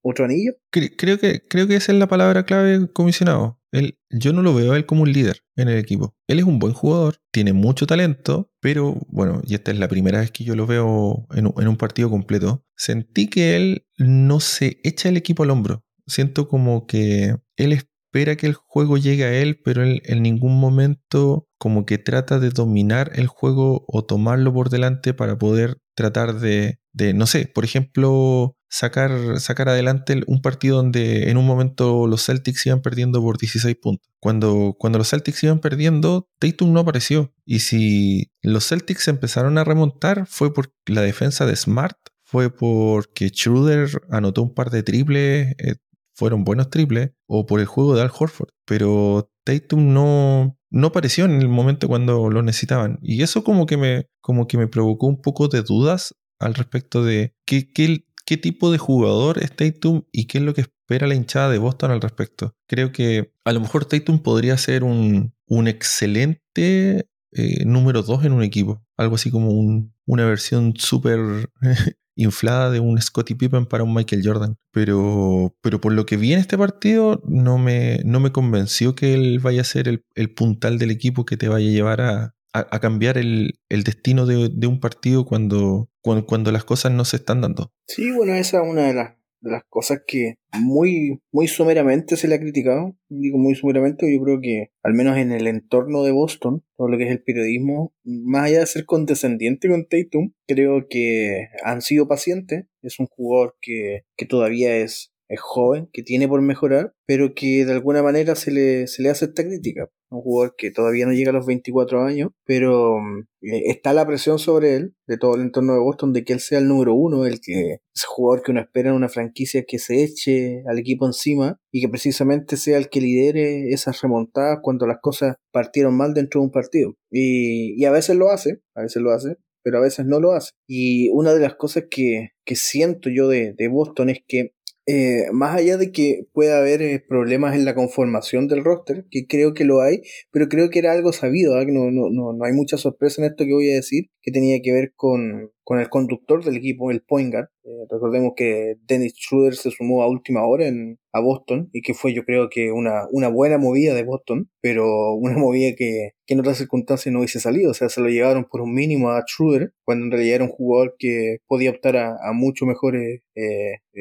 [0.02, 0.52] otro anillo.
[0.70, 3.60] Creo que, creo que esa es la palabra clave, comisionado.
[3.72, 6.16] Él, yo no lo veo a él como un líder en el equipo.
[6.26, 10.20] Él es un buen jugador, tiene mucho talento, pero bueno, y esta es la primera
[10.20, 12.64] vez que yo lo veo en, un partido completo.
[12.76, 15.84] Sentí que él no se echa el equipo al hombro.
[16.06, 20.22] Siento como que él es espera que el juego llegue a él, pero él en
[20.22, 25.78] ningún momento como que trata de dominar el juego o tomarlo por delante para poder
[25.94, 26.80] tratar de,
[27.14, 32.66] no sé, por ejemplo, sacar, sacar adelante un partido donde en un momento los Celtics
[32.66, 34.10] iban perdiendo por 16 puntos.
[34.18, 37.32] Cuando, cuando los Celtics iban perdiendo, Tatum no apareció.
[37.44, 43.28] Y si los Celtics empezaron a remontar fue por la defensa de Smart, fue porque
[43.28, 45.76] Schroeder anotó un par de triples, eh,
[46.20, 48.50] fueron buenos triples, o por el juego de Al Horford.
[48.66, 52.98] Pero Tatum no, no apareció en el momento cuando lo necesitaban.
[53.00, 57.02] Y eso como que me, como que me provocó un poco de dudas al respecto
[57.02, 61.14] de qué, qué, tipo de jugador es Tatum y qué es lo que espera la
[61.14, 62.54] hinchada de Boston al respecto.
[62.68, 68.32] Creo que a lo mejor Tatum podría ser un, un excelente eh, número 2 en
[68.32, 68.84] un equipo.
[68.98, 71.50] Algo así como un, una versión súper
[72.16, 74.56] inflada de un Scottie Pippen para un Michael Jordan.
[74.72, 79.14] Pero, pero por lo que vi en este partido, no me, no me convenció que
[79.14, 82.34] él vaya a ser el, el puntal del equipo que te vaya a llevar a,
[82.52, 87.04] a, cambiar el, el destino de, de, un partido cuando, cuando, cuando, las cosas no
[87.04, 87.72] se están dando.
[87.86, 92.28] Sí, bueno, esa es una de las, de las cosas que muy, muy someramente se
[92.28, 92.96] le ha criticado.
[93.08, 96.98] Digo muy someramente, yo creo que al menos en el entorno de Boston, todo lo
[96.98, 102.08] que es el periodismo, más allá de ser condescendiente con Tatum, creo que han sido
[102.08, 102.66] pacientes.
[102.82, 107.64] Es un jugador que, que todavía es es joven, que tiene por mejorar, pero que
[107.64, 109.88] de alguna manera se le, se le hace esta crítica.
[110.10, 112.96] Un jugador que todavía no llega a los 24 años, pero
[113.42, 116.40] eh, está la presión sobre él, de todo el entorno de Boston, de que él
[116.40, 119.78] sea el número uno, el que es jugador que uno espera en una franquicia que
[119.78, 124.88] se eche al equipo encima y que precisamente sea el que lidere esas remontadas cuando
[124.88, 126.96] las cosas partieron mal dentro de un partido.
[127.08, 130.32] Y, y a veces lo hace, a veces lo hace, pero a veces no lo
[130.32, 130.52] hace.
[130.66, 134.52] Y una de las cosas que, que siento yo de, de Boston es que
[134.92, 139.28] eh, más allá de que pueda haber eh, problemas en la conformación del roster, que
[139.28, 141.64] creo que lo hay, pero creo que era algo sabido, ¿ah?
[141.64, 144.60] no, no, no, no, hay mucha sorpresa en esto que voy a decir, que tenía
[144.60, 147.48] que ver con, con el conductor del equipo, el point guard.
[147.64, 151.94] Eh, recordemos que Dennis Schroeder se sumó a última hora en, a Boston y que
[151.94, 156.34] fue yo creo que una, una buena movida de Boston, pero una movida que, que
[156.34, 157.70] en otras circunstancias no hubiese salido.
[157.70, 160.50] O sea, se lo llevaron por un mínimo a Schroeder, cuando en realidad era un
[160.50, 163.20] jugador que podía optar a, a mucho mejor eh,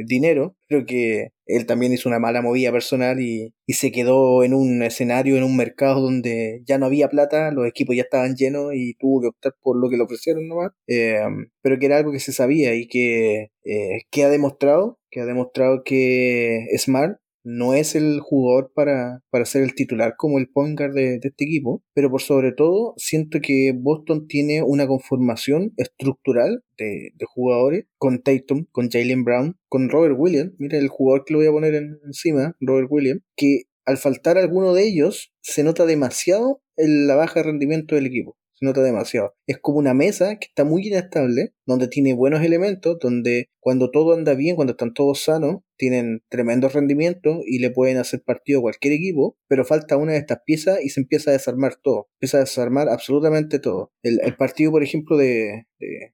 [0.05, 0.55] dinero.
[0.67, 4.83] Creo que él también hizo una mala movida personal y, y, se quedó en un
[4.83, 8.93] escenario, en un mercado donde ya no había plata, los equipos ya estaban llenos y
[8.95, 10.71] tuvo que optar por lo que le ofrecieron nomás.
[10.87, 11.19] Eh,
[11.61, 15.25] pero que era algo que se sabía y que, eh, que ha demostrado, que ha
[15.25, 20.77] demostrado que Smart no es el jugador para, para ser el titular como el point
[20.77, 26.63] guard de, este equipo, pero por sobre todo siento que Boston tiene una conformación estructural
[26.77, 31.33] de, de jugadores con Tatum, con Jalen Brown, con Robert Williams, mira el jugador que
[31.33, 35.63] lo voy a poner en, encima, Robert Williams, que al faltar alguno de ellos se
[35.63, 39.35] nota demasiado en la baja de rendimiento del equipo se nota demasiado.
[39.47, 44.13] Es como una mesa que está muy inestable, donde tiene buenos elementos, donde cuando todo
[44.13, 48.63] anda bien, cuando están todos sanos, tienen tremendo rendimiento y le pueden hacer partido a
[48.63, 52.09] cualquier equipo, pero falta una de estas piezas y se empieza a desarmar todo.
[52.19, 53.91] Empieza a desarmar absolutamente todo.
[54.03, 55.67] El, partido, por ejemplo, de,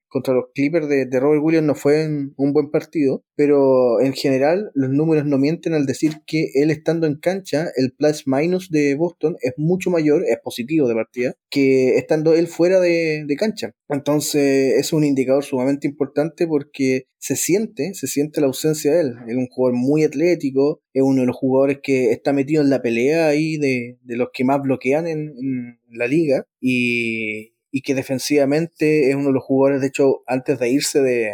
[0.08, 4.72] contra los Clippers de, de, Robert Williams no fue un buen partido, pero en general
[4.76, 8.96] los números no mienten al decir que él estando en cancha, el plus minus de
[8.96, 13.72] Boston es mucho mayor, es positivo de partida, que estando él fuera de, de cancha.
[13.90, 19.16] Entonces es un indicador sumamente importante porque se siente, se siente la ausencia de él.
[19.28, 22.82] Es un jugador muy atlético, es uno de los jugadores que está metido en la
[22.82, 29.10] pelea ahí de, de los que más bloquean en, la liga y, y que defensivamente
[29.10, 31.32] es uno de los jugadores, de hecho, antes de irse de,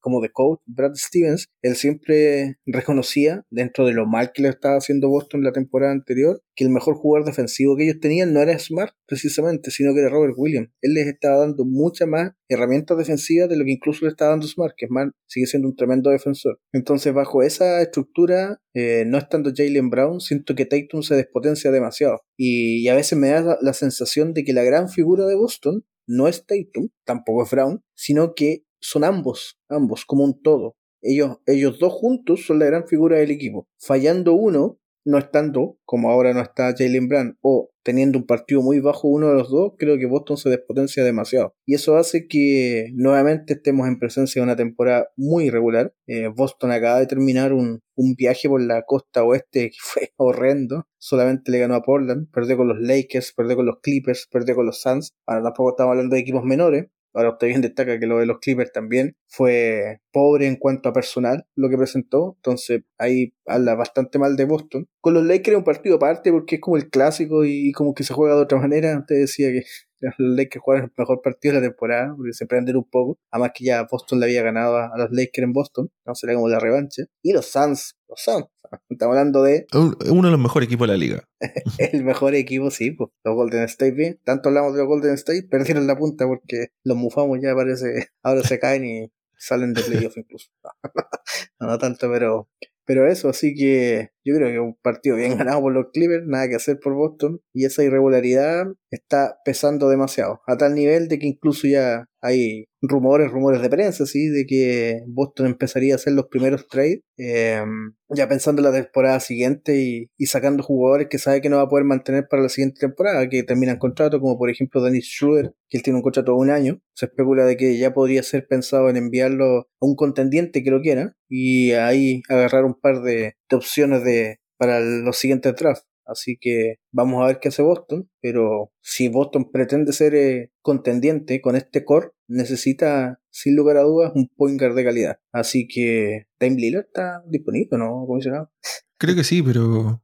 [0.00, 4.76] como de coach, Brad Stevens, él siempre reconocía, dentro de lo mal que le estaba
[4.76, 8.58] haciendo Boston la temporada anterior, que el mejor jugador defensivo que ellos tenían no era
[8.58, 10.70] Smart, precisamente, sino que era Robert Williams.
[10.80, 14.46] Él les estaba dando muchas más herramientas defensivas de lo que incluso le estaba dando
[14.46, 16.58] Smart, que Smart sigue siendo un tremendo defensor.
[16.72, 22.20] Entonces, bajo esa estructura, eh, no estando Jalen Brown, siento que Tatum se despotencia demasiado.
[22.36, 25.34] Y, y a veces me da la, la sensación de que la gran figura de
[25.34, 30.76] Boston no es Tatum, tampoco es Brown, sino que son ambos, ambos, como un todo.
[31.02, 33.68] Ellos, ellos dos juntos son la gran figura del equipo.
[33.78, 38.80] Fallando uno, no estando, como ahora no está Jalen Brand, o teniendo un partido muy
[38.80, 41.54] bajo uno de los dos, creo que Boston se despotencia demasiado.
[41.64, 45.94] Y eso hace que nuevamente estemos en presencia de una temporada muy irregular.
[46.08, 50.88] Eh, Boston acaba de terminar un, un, viaje por la costa oeste que fue horrendo.
[50.98, 54.66] Solamente le ganó a Portland, perdió con los Lakers, perdió con los Clippers, perdió con
[54.66, 55.12] los Suns.
[55.24, 56.86] Ahora tampoco estamos hablando de equipos menores.
[57.16, 61.46] Ahora bien destaca que lo de los Clippers también fue pobre en cuanto a personal
[61.56, 64.88] lo que presentó, entonces ahí habla bastante mal de Boston.
[65.00, 68.04] Con los Lakers es un partido aparte porque es como el clásico y, como que
[68.04, 69.04] se juega de otra manera.
[69.06, 69.64] Te decía que
[70.00, 73.18] los Lakers juegan el mejor partido de la temporada porque se prenden un poco.
[73.30, 76.48] Además que ya Boston le había ganado a, los Lakers en Boston, no será como
[76.48, 77.04] la revancha.
[77.22, 78.46] Y los Suns, los Suns,
[78.88, 79.66] estamos hablando de...
[79.74, 81.24] Uno de los mejores equipos de la liga.
[81.78, 84.18] el mejor equipo, sí, pues, los Golden State bien.
[84.24, 88.42] Tanto hablamos de los Golden State, perdieron la punta porque los mufamos ya parece, ahora
[88.42, 90.50] se caen y salen de playoff incluso.
[91.60, 92.48] no, tanto, pero,
[92.84, 96.48] pero eso, así que yo creo que un partido bien ganado por los Clippers, nada
[96.48, 101.26] que hacer por Boston, y esa irregularidad está pesando demasiado, a tal nivel de que
[101.26, 104.28] incluso ya hay rumores, rumores de prensa, ¿sí?
[104.28, 109.20] De que Boston empezaría a hacer los primeros trades, em, ya pensando en la temporada
[109.20, 112.80] siguiente y, sacando jugadores que sabe que no va a poder mantener para la siguiente
[112.80, 116.38] temporada, que terminan contrato, como por ejemplo Dennis Schroeder, que él tiene un contrato de
[116.38, 116.80] un año.
[116.94, 120.80] Se especula de que ya podría ser pensado en enviarlo a un contendiente que lo
[120.80, 125.86] quiera y ahí agarrar un par de, de opciones de, para los siguientes drafts.
[126.06, 131.40] Así que vamos a ver qué hace Boston, pero si Boston pretende ser eh, contendiente
[131.40, 135.18] con este core, necesita sin lugar a dudas un point guard de calidad.
[135.32, 138.52] Así que Time Lillard está disponible, ¿no, comisionado?
[138.98, 140.02] Creo que sí, pero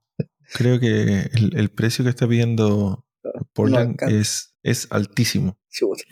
[0.54, 3.06] creo que el, precio que está pidiendo
[3.52, 5.56] Portland es, es altísimo.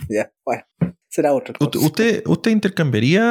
[0.09, 0.63] ya, bueno,
[1.09, 1.55] será otro.
[1.61, 3.23] ¿Usted, ¿Usted intercambiaría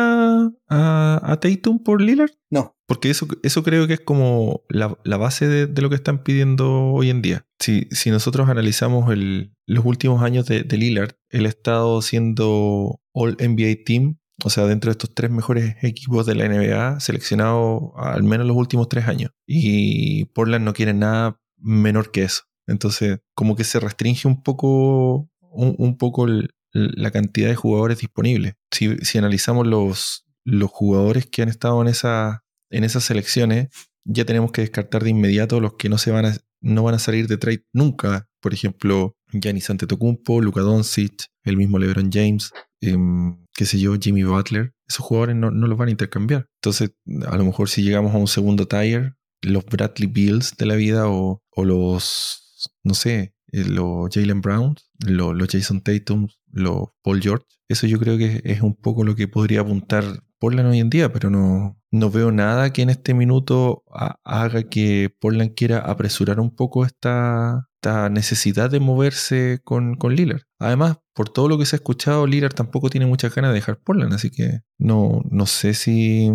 [0.67, 2.31] a, a Tatum por Lillard?
[2.49, 2.75] No.
[2.89, 7.11] Porque eso, eso creo que es como la, base de, lo que están pidiendo hoy
[7.11, 7.45] en día.
[7.59, 13.37] Si, si nosotros analizamos el, los últimos años de, Lillard, él ha estado siendo All
[13.39, 18.23] NBA Team, o sea, dentro de estos tres mejores equipos de la NBA, seleccionado al
[18.23, 19.29] menos los últimos tres años.
[19.45, 22.45] Y Portland no quiere nada menor que eso.
[22.65, 26.25] Entonces, como que se restringe un poco, un, poco
[26.71, 28.55] la cantidad de jugadores disponibles.
[28.71, 33.69] Si, si analizamos los, los jugadores que han estado en, esa, en esas selecciones,
[34.05, 36.99] ya tenemos que descartar de inmediato los que no, se van, a, no van a
[36.99, 38.27] salir de trade nunca.
[38.41, 42.51] Por ejemplo, Giannis Antetokounmpo, Luka Doncic, el mismo LeBron James,
[42.81, 44.73] em, qué sé yo, Jimmy Butler.
[44.87, 46.47] Esos jugadores no, los van a intercambiar.
[46.61, 46.91] Entonces,
[47.27, 51.07] a lo mejor si llegamos a un segundo tier, los Bradley Bills de la vida
[51.07, 57.85] o, los, no sé, eh, los Jalen Brown, los Jason Tatum, los Paul George, eso
[57.85, 61.29] yo creo que es un poco lo que podría apuntar Portland hoy en día, pero
[61.29, 63.83] no, no veo nada que en este minuto
[64.23, 70.41] haga que Portland quiera apresurar un poco esta, esta necesidad de moverse con, con Lillard.
[70.59, 73.79] Además, por todo lo que se ha escuchado, Lillard tampoco tiene muchas ganas de dejar
[73.79, 76.29] Portland, así que no, no sé si,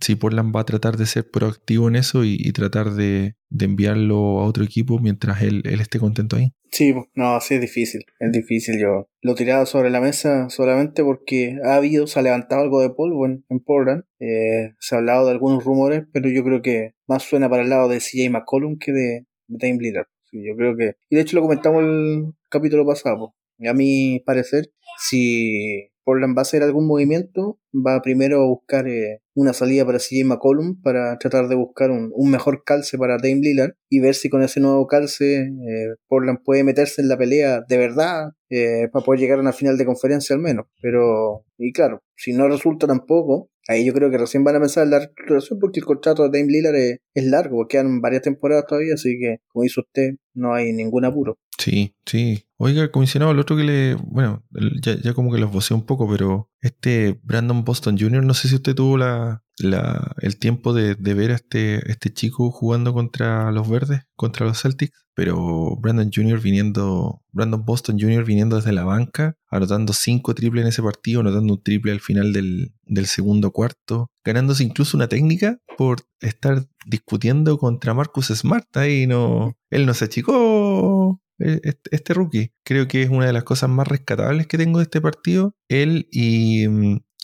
[0.00, 4.46] si Portland va a tratar de ser proactivo en eso y, tratar de, enviarlo a
[4.46, 6.52] otro equipo mientras él, él esté contento ahí.
[6.70, 8.80] Sí, no, sí es difícil, es difícil.
[8.80, 12.80] Yo lo he tirado sobre la mesa solamente porque ha habido, se ha levantado algo
[12.80, 14.04] de polvo en, Portland.
[14.18, 17.68] Eh, se ha hablado de algunos rumores, pero yo creo que más suena para el
[17.68, 20.06] lado de CJ McCollum que de, de Lillard.
[20.44, 20.94] Yo creo que...
[21.10, 23.34] Y de hecho lo comentamos el capítulo pasado.
[23.66, 29.22] A mi parecer, si Portland va a hacer algún movimiento, va primero a buscar eh,
[29.34, 33.72] una salida para CJ McCollum para tratar de buscar un, mejor calce para Dame Lillard
[33.90, 37.76] y ver si con ese nuevo calce eh, Portland puede meterse en la pelea de
[37.76, 40.66] verdad eh, para poder llegar a una final de conferencia al menos.
[40.80, 44.84] Pero, y claro, si no resulta tampoco, ahí yo creo que recién van a pensar
[44.84, 48.66] en la reestructuración porque el contrato de Dame Lillard es, es largo, quedan varias temporadas
[48.68, 51.38] todavía, así que, como dice usted, no hay ningún apuro.
[51.58, 52.44] Sí, sí.
[52.58, 53.94] Oiga, comisionado, el otro que le.
[53.94, 54.44] Bueno,
[54.82, 58.48] ya, ya como que los vocé un poco, pero este Brandon Boston Jr., no sé
[58.48, 62.92] si usted tuvo la, la el tiempo de, de, ver a este, este chico jugando
[62.92, 66.40] contra los verdes, contra los Celtics, pero Brandon Jr.
[66.40, 67.22] viniendo.
[67.32, 68.24] Brandon Boston Jr.
[68.24, 72.32] viniendo desde la banca, anotando cinco triples en ese partido, anotando un triple al final
[72.32, 78.76] del, del segundo cuarto, ganándose incluso una técnica por estar discutiendo contra Marcus Smart.
[78.76, 79.56] Ahí no.
[79.70, 81.60] Él no se achicó e,
[81.90, 82.52] este, rookie.
[82.64, 85.54] Creo que es una de las cosas más rescatables que tengo de este partido.
[85.68, 86.64] Él y,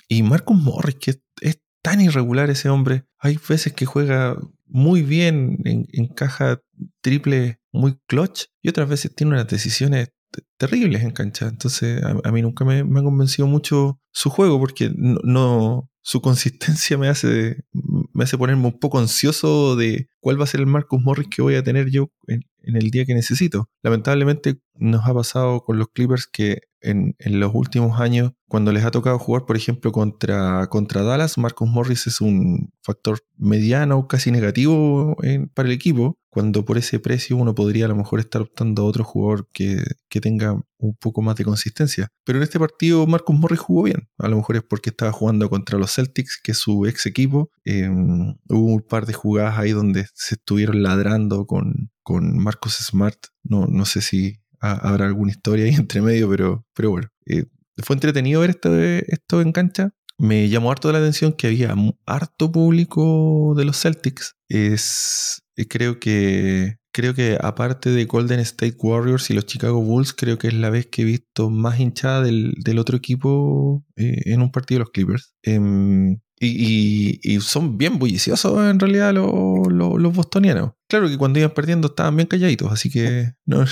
[0.08, 1.10] y Marcus Morris, que
[1.40, 3.06] es, tan irregular ese hombre.
[3.18, 4.36] Hay veces que juega
[4.66, 6.60] muy bien, en, encaja
[7.00, 10.12] triple muy clutch y otras veces tiene unas decisiones
[10.56, 11.48] terribles en cancha.
[11.48, 17.08] Entonces a, mí nunca me, ha convencido mucho su juego porque no, su consistencia me
[17.08, 17.64] hace,
[18.12, 21.42] me hace ponerme un poco ansioso de cuál va a ser el Marcus Morris que
[21.42, 23.68] voy a tener yo en, el día que necesito.
[23.82, 28.90] Lamentablemente nos ha pasado con los Clippers que en, los últimos años, cuando les ha
[28.90, 35.16] tocado jugar, por ejemplo, contra, contra Dallas, Marcus Morris es un factor mediano, casi negativo
[35.54, 38.84] para el equipo, cuando por ese precio uno podría a lo mejor estar optando a
[38.86, 39.82] otro jugador que,
[40.20, 42.08] tenga un poco más de consistencia.
[42.24, 44.08] Pero en este partido Marcus Morris jugó bien.
[44.18, 47.50] A lo mejor es porque estaba jugando contra los Celtics, que es su ex equipo.
[47.64, 53.18] Em, hubo un par de jugadas ahí donde se estuvieron ladrando con, con Marcus Smart.
[53.42, 57.08] No, no sé si habrá alguna historia ahí entre medio, pero, pero bueno.
[57.26, 57.44] Eh,
[57.78, 59.90] fue entretenido ver esto, esto en cancha.
[60.18, 61.74] Me llamó harto la atención que había
[62.06, 64.36] harto público de los Celtics.
[64.48, 70.12] Es, eh, creo que creo que aparte de Golden State Warriors y los Chicago Bulls,
[70.12, 74.42] creo que es la vez que he visto más hinchada del, otro equipo eh, en
[74.42, 75.34] un partido de los Clippers.
[75.42, 80.72] Em, y, son bien bulliciosos en realidad los, los, bostonianos.
[80.88, 83.64] Claro que cuando iban perdiendo estaban bien calladitos, así que no,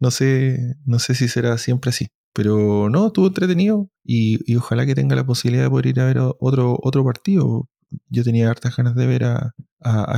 [0.00, 2.08] no sé, no sé si será siempre así.
[2.32, 6.18] Pero no, estuvo entretenido y, ojalá que tenga la posibilidad de poder ir a ver
[6.18, 7.68] otro, otro partido.
[8.10, 9.54] Yo tenía hartas ganas de ver a,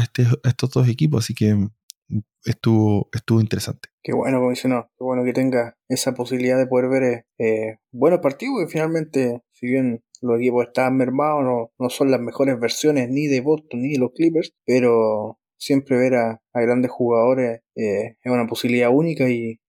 [0.03, 1.69] este, estos dos equipos, así que
[2.45, 3.91] estuvo, estuvo interesante.
[4.03, 4.91] Qué bueno, comisionado.
[4.99, 9.67] Qué bueno que tenga esa posibilidad de poder ver eh, buenos partidos, que finalmente, si
[9.67, 13.93] bien los equipos estaban mermados, no, no son las mejores versiones ni de Boston ni
[13.93, 19.61] de los Clippers, pero siempre ver a, grandes jugadores eh, es una posibilidad única y,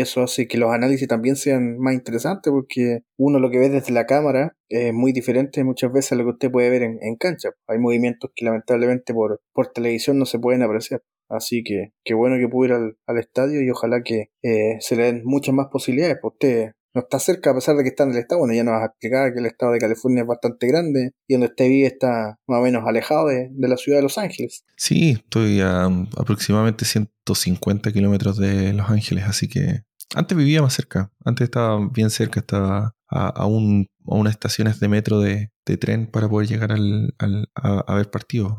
[0.00, 3.92] eso hace que los análisis también sean más interesantes porque uno lo que ve desde
[3.92, 7.50] la cámara es muy diferente muchas veces a lo que usted puede ver en, cancha.
[7.68, 11.02] Hay movimientos que lamentablemente por, por televisión no se pueden apreciar.
[11.28, 14.96] Así que qué bueno que pudo ir al, al estadio y ojalá que eh, se
[14.96, 16.18] le den muchas más posibilidades.
[16.20, 18.40] Pues usted no está cerca a pesar de que está en el estado.
[18.40, 21.46] Bueno, ya nos has explicado que el estado de California es bastante grande y donde
[21.48, 24.64] usted vive está más o menos alejado de, la ciudad de Los Ángeles.
[24.76, 29.82] Sí, estoy a aproximadamente 150 kilómetros de Los Ángeles, así que
[30.14, 31.10] antes vivía más cerca.
[31.24, 36.06] Antes estaba bien cerca, estaba a, a, un, a unas estaciones de metro de, tren
[36.06, 37.14] para poder llegar al,
[37.54, 38.52] a, ver partidos.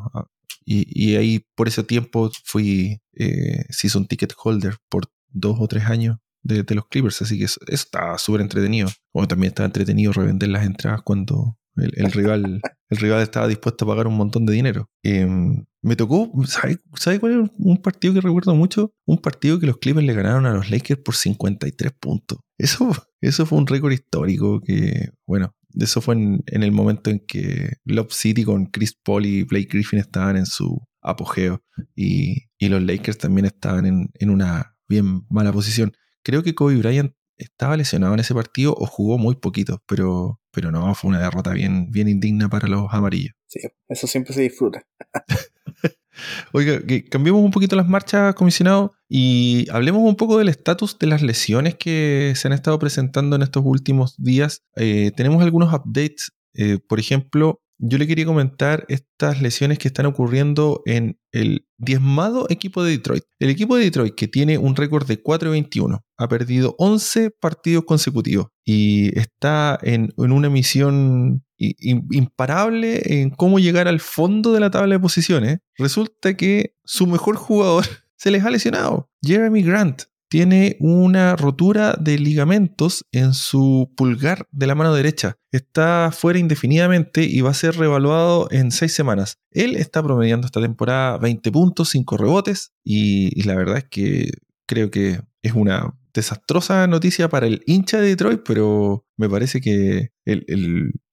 [0.64, 6.16] Y, ahí por ese tiempo fui eh, season ticket holder por dos o tres años
[6.44, 8.88] de, los Clippers, así que eso, está súper entretenido.
[9.12, 13.88] Como también está entretenido revender las entradas cuando el, rival, el rival estaba dispuesto a
[13.88, 14.90] pagar un montón de dinero.
[15.02, 16.78] Em, me tocó, ¿sabe,
[17.18, 18.94] cuál es un partido que recuerdo mucho?
[19.06, 22.38] Un partido que los Clippers le ganaron a los Lakers por 53 puntos.
[22.58, 22.90] Eso,
[23.20, 28.12] eso fue un récord histórico que, bueno, eso fue en, el momento en que Love
[28.12, 31.62] City con Chris Paul y Blake Griffin estaban en su apogeo
[31.96, 35.92] y, los Lakers también estaban en, en una bien mala posición.
[36.24, 40.70] Creo que Kobe Bryant estaba lesionado en ese partido o jugó muy poquito, pero, pero
[40.70, 43.34] no, fue una derrota bien, bien indigna para los amarillos.
[43.46, 44.82] Sí, eso siempre se disfruta.
[46.52, 51.08] Oiga, que cambiemos un poquito las marchas, comisionado, y hablemos un poco del estatus de
[51.08, 54.62] las lesiones que se han estado presentando en estos últimos días.
[54.76, 60.06] Eh, tenemos algunos updates, eh, por ejemplo, yo le quería comentar estas lesiones que están
[60.06, 63.24] ocurriendo en el diezmado equipo de Detroit.
[63.38, 68.46] El equipo de Detroit, que tiene un récord de 4-21, ha perdido 11 partidos consecutivos
[68.64, 75.00] y está en, una misión imparable en cómo llegar al fondo de la tabla de
[75.00, 75.58] posiciones.
[75.76, 77.84] Resulta que su mejor jugador
[78.16, 80.02] se les ha lesionado, Jeremy Grant
[80.34, 85.38] tiene una rotura de ligamentos en su pulgar de la mano derecha.
[85.52, 89.38] Está fuera indefinidamente y va a ser revaluado en seis semanas.
[89.52, 94.32] Él está promediando esta temporada 20 puntos, 5 rebotes y, la verdad es que
[94.66, 100.10] creo que es una desastrosa noticia para el hincha de Detroit, pero me parece que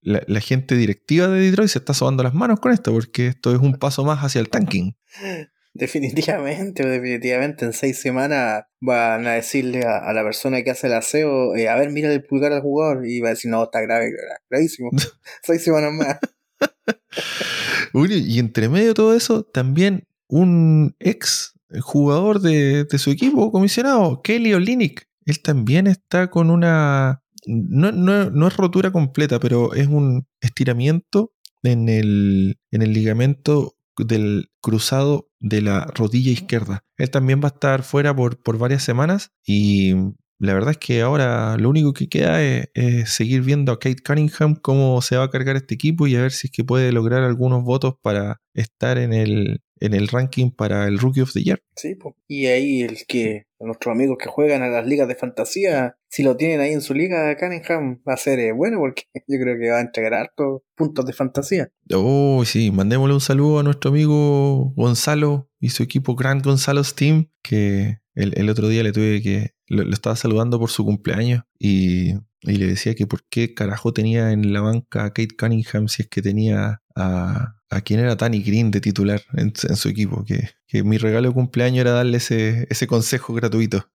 [0.00, 3.54] la, la, gente directiva de Detroit se está sobando las manos con esto, porque esto
[3.54, 4.96] es un paso más hacia el tanking.
[5.74, 11.56] Definitivamente, definitivamente en seis semanas van a decirle a, la persona que hace el aseo,
[11.56, 14.10] eh, a ver, mira el pulgar al jugador, y va a decir, no, está grave,
[14.50, 14.90] gravísimo.
[15.42, 16.18] seis semanas más.
[18.10, 24.52] y entre medio de todo eso, también un ex jugador de, su equipo, comisionado, Kelly
[24.54, 27.22] Olinick, él también está con una...
[27.46, 31.32] No, no, no es rotura completa, pero es un estiramiento
[31.64, 36.84] en el, en el ligamento del cruzado de la rodilla izquierda.
[36.96, 39.94] Él también va a estar fuera por, por varias semanas y
[40.42, 42.68] la verdad es que ahora lo único que queda es,
[43.04, 46.32] seguir viendo a Kate Cunningham cómo se va a cargar este equipo y a ver
[46.32, 50.86] si es que puede lograr algunos votos para estar en el, en el ranking para
[50.86, 51.60] el Rookie of the Year.
[51.76, 56.22] Sí, y ahí el que nuestros amigos que juegan a las ligas de fantasía, si
[56.22, 59.58] lo tienen ahí en su liga, Cunningham va a ser eh, bueno porque yo creo
[59.58, 61.70] que va a entregar hartos puntos de fantasía.
[61.92, 67.30] Oh, sí, mandémosle un saludo a nuestro amigo Gonzalo y su equipo Grand Gonzalo's Team,
[67.42, 69.54] que el, otro día le tuve que.
[69.66, 74.52] Lo, estaba saludando por su cumpleaños y, le decía que por qué carajo tenía en
[74.52, 78.70] la banca a Kate Cunningham si es que tenía a, a quién era Tani Green
[78.70, 80.24] de titular en, su equipo.
[80.24, 83.88] Que, que, mi regalo de cumpleaños era darle ese, ese consejo gratuito.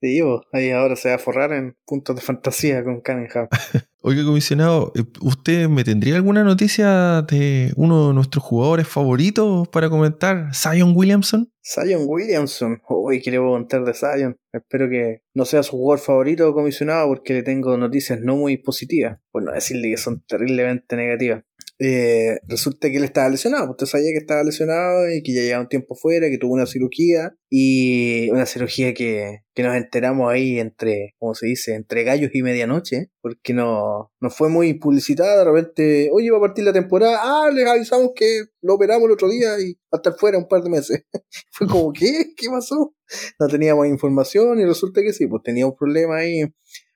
[0.00, 0.20] Sí,
[0.52, 3.48] ahí ahora se va a forrar en puntos de fantasía con Cunningham.
[4.02, 9.90] Oiga, comisionado, eh, ¿usted me tendría alguna noticia de uno de nuestros jugadores favoritos para
[9.90, 10.54] comentar?
[10.54, 11.52] ¿Zion Williamson?
[11.62, 12.80] Zion Williamson.
[12.88, 14.36] Uy, quiero contar de Zion.
[14.52, 19.18] Espero que no sea su jugador favorito comisionado porque le tengo noticias no muy positivas.
[19.30, 21.44] Por no decirle que son terriblemente negativas.
[21.82, 23.70] Eh, resulta que él estaba lesionado.
[23.70, 26.66] Usted sabía que estaba lesionado y que ya llevaba un tiempo fuera, que tuvo una
[26.66, 32.32] cirugía y una cirugía que, que nos enteramos ahí entre, como se dice, entre gallos
[32.34, 35.38] y medianoche, porque no, no fue muy publicitada.
[35.38, 37.18] De repente, oye, va a partir la temporada.
[37.22, 40.48] Ah, les avisamos que lo operamos el otro día y va a estar fuera un
[40.48, 41.06] par de meses.
[41.50, 42.34] fue como, ¿qué?
[42.36, 42.94] ¿Qué pasó?
[43.40, 46.44] No teníamos información y resulta que sí, pues tenía un problema ahí,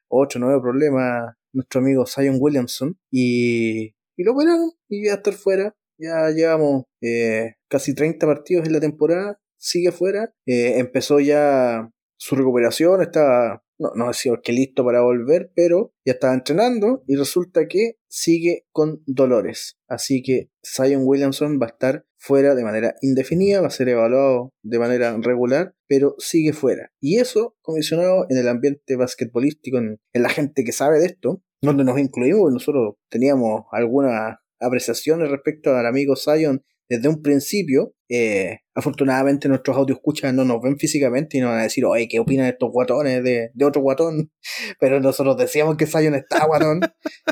[0.08, 5.74] ocho, nueve problemas nuestro amigo Zion Williamson y y lo operaron y ya estar fuera.
[5.98, 10.34] Ya llevamos eh, casi 30 partidos en la temporada, sigue fuera.
[10.46, 16.14] Eh, empezó ya su recuperación, estaba, no, no decía que listo para volver, pero ya
[16.14, 19.78] estaba entrenando y resulta que sigue con dolores.
[19.88, 24.54] Así que Zion Williamson va a estar fuera de manera indefinida, va a ser evaluado
[24.62, 26.90] de manera regular, pero sigue fuera.
[27.00, 31.84] Y eso, comisionado en el ambiente basquetbolístico, en la gente que sabe de esto, donde
[31.84, 37.94] nos incluimos, nosotros teníamos algunas apreciaciones respecto al amigo Zion desde un principio.
[38.08, 42.06] Eh, afortunadamente nuestros audio escuchan no nos ven físicamente y nos van a decir, oye,
[42.08, 44.30] ¿qué opinan estos guatones de, de otro guatón?
[44.80, 46.80] Pero nosotros decíamos que Zion está guatón,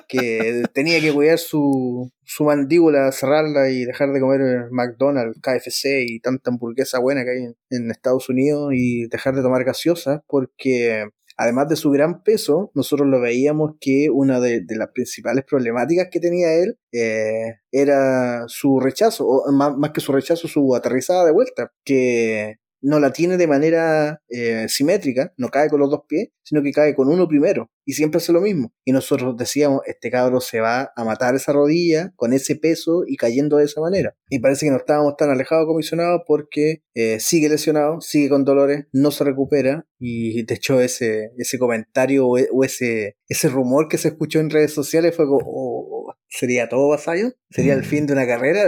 [0.09, 6.21] que tenía que cuidar su, su mandíbula, cerrarla y dejar de comer McDonald's, KFC y
[6.21, 11.07] tanta hamburguesa buena que hay en, en Estados Unidos y dejar de tomar gaseosa porque
[11.37, 16.21] además de su gran peso, nosotros lo veíamos que una de, las principales problemáticas que
[16.21, 21.33] tenía él eh, era su rechazo, o más, más, que su rechazo, su aterrizada de
[21.33, 26.29] vuelta, que no la tiene de manera eh, simétrica, no cae con los dos pies,
[26.43, 27.71] sino que cae con uno primero.
[27.85, 28.73] Y siempre hace lo mismo.
[28.85, 33.17] Y nosotros decíamos, este cabro se va a matar esa rodilla con ese peso y
[33.17, 34.17] cayendo de esa manera.
[34.29, 38.87] Y parece que no estábamos tan alejados comisionados porque eh, sigue lesionado, sigue con dolores,
[38.93, 39.87] no se recupera.
[39.99, 44.73] Y de hecho ese, ese comentario o, ese, ese rumor que se escuchó en redes
[44.73, 47.33] sociales fue como, oh, ¿sería todo vasallo?
[47.51, 47.85] ¿Sería el mm.
[47.85, 48.65] fin de una carrera?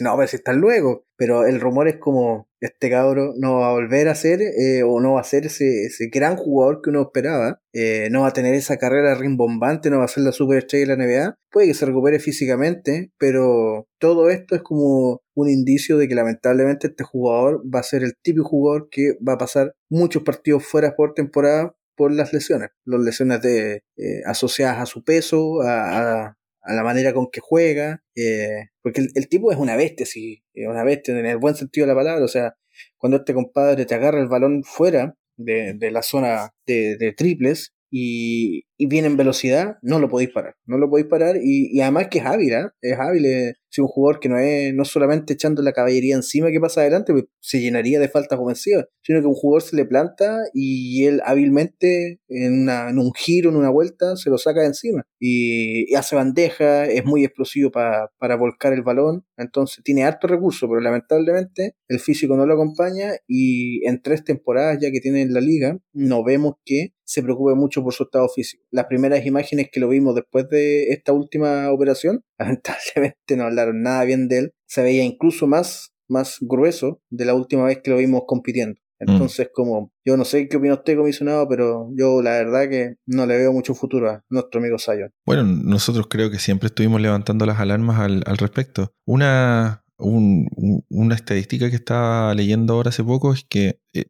[0.00, 1.06] No, a ver si está luego.
[1.16, 5.00] Pero el rumor es como, este cabro no va a volver a ser eh, o
[5.00, 8.32] no va a ser ese, ese gran jugador que uno esperaba, eh, no va a
[8.32, 11.74] tener esa carrera rimbombante, no va a ser la superestrella de la NBA, puede que
[11.74, 17.62] se recupere físicamente, pero todo esto es como un indicio de que lamentablemente este jugador
[17.62, 21.74] va a ser el típico jugador que va a pasar muchos partidos fuera por temporada
[21.96, 27.28] por las lesiones, las lesiones de, eh, asociadas a su peso, a, la manera con
[27.30, 31.38] que juega, eh, porque el, tipo es una bestia, sí, es una bestia en el
[31.38, 32.54] buen sentido de la palabra, o sea,
[32.98, 37.74] cuando este compadre te agarra el balón fuera, de, de la zona de, de triples
[37.90, 40.56] y, y, viene en velocidad, no lo podéis parar.
[40.66, 42.66] No lo podéis parar y, y además que es hábil, ¿eh?
[42.80, 43.26] es hábil.
[43.26, 47.12] Es, un jugador que no es no solamente echando la caballería encima que pasa adelante,
[47.12, 51.22] pues se llenaría de faltas ofensivas, sino que un jugador se le planta y él
[51.24, 55.06] hábilmente en, una, en un giro, en una vuelta, se lo saca de encima.
[55.18, 59.24] Y, hace bandeja, es muy explosivo para volcar el balón.
[59.36, 64.78] Entonces tiene harto recurso, pero lamentablemente el físico no lo acompaña y en tres temporadas
[64.80, 68.28] ya que tiene en la liga, no vemos que se preocupe mucho por su estado
[68.28, 68.64] físico.
[68.70, 74.04] Las primeras imágenes que lo vimos después de esta última operación, lamentablemente no hablaron nada
[74.04, 74.52] bien de él.
[74.66, 78.80] Se veía incluso más, más grueso de la última vez que lo vimos compitiendo.
[79.00, 79.10] Mm.
[79.10, 83.26] Entonces, como yo no sé qué opina usted, comisionado, pero yo la verdad que no
[83.26, 85.10] le veo mucho futuro a nuestro amigo Sayon.
[85.26, 88.92] Bueno, nosotros creo que siempre estuvimos levantando las alarmas al, al respecto.
[89.06, 94.06] Una una estadística que estaba leyendo ahora hace poco es que eh,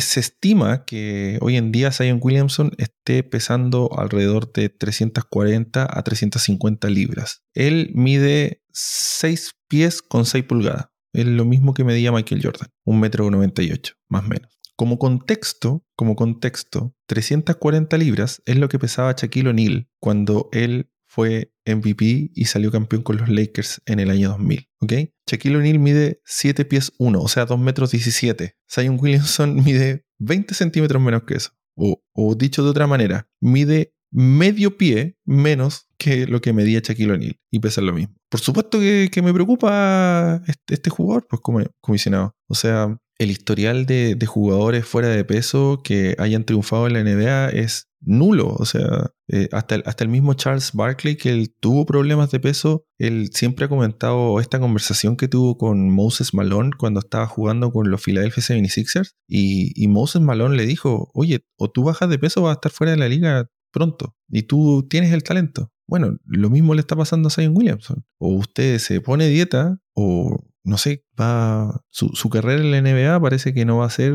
[0.00, 6.88] se estima que hoy en día Zion Williamson esté pesando alrededor de 340 a 350
[6.90, 7.42] libras.
[7.54, 10.86] Él mide 6 pies con 6 pulgadas.
[11.12, 14.56] Es lo mismo que medía Michael Jordan, un metro 98, más o menos.
[14.76, 21.50] Como contexto, como contexto, 340 libras es lo que pesaba Shaquille O'Neal cuando él fue
[21.64, 24.68] MVP y salió campeón con los Lakers en el año 2000.
[24.80, 24.92] ¿Ok?
[25.26, 28.54] Shaquille O'Neal mide 7 pies 1, o sea, 2 metros 17.
[28.70, 31.52] Zion Williamson mide 20 centímetros menos que eso.
[31.74, 37.40] O, dicho de otra manera, mide medio pie menos que lo que medía Shaquille O'Neal
[37.50, 38.14] y pesa lo mismo.
[38.28, 42.36] Por supuesto que, me preocupa este, este, jugador, pues como comisionado.
[42.46, 47.48] O sea, el historial de, jugadores fuera de peso que hayan triunfado en la NBA
[47.50, 48.48] es nulo.
[48.48, 52.40] O sea, eh, hasta, el, hasta el mismo Charles Barkley, que él tuvo problemas de
[52.40, 57.70] peso, él siempre ha comentado esta conversación que tuvo con Moses Malone cuando estaba jugando
[57.70, 59.12] con los Philadelphia 76ers.
[59.28, 62.72] Y, y Moses Malone le dijo, oye, o tú bajas de peso vas a estar
[62.72, 64.16] fuera de la liga pronto.
[64.28, 65.70] Y tú tienes el talento.
[65.86, 68.04] Bueno, lo mismo le está pasando a Zion Williamson.
[68.18, 73.20] O usted se pone dieta o no sé, va su, su, carrera en la NBA
[73.20, 74.12] parece que no va a ser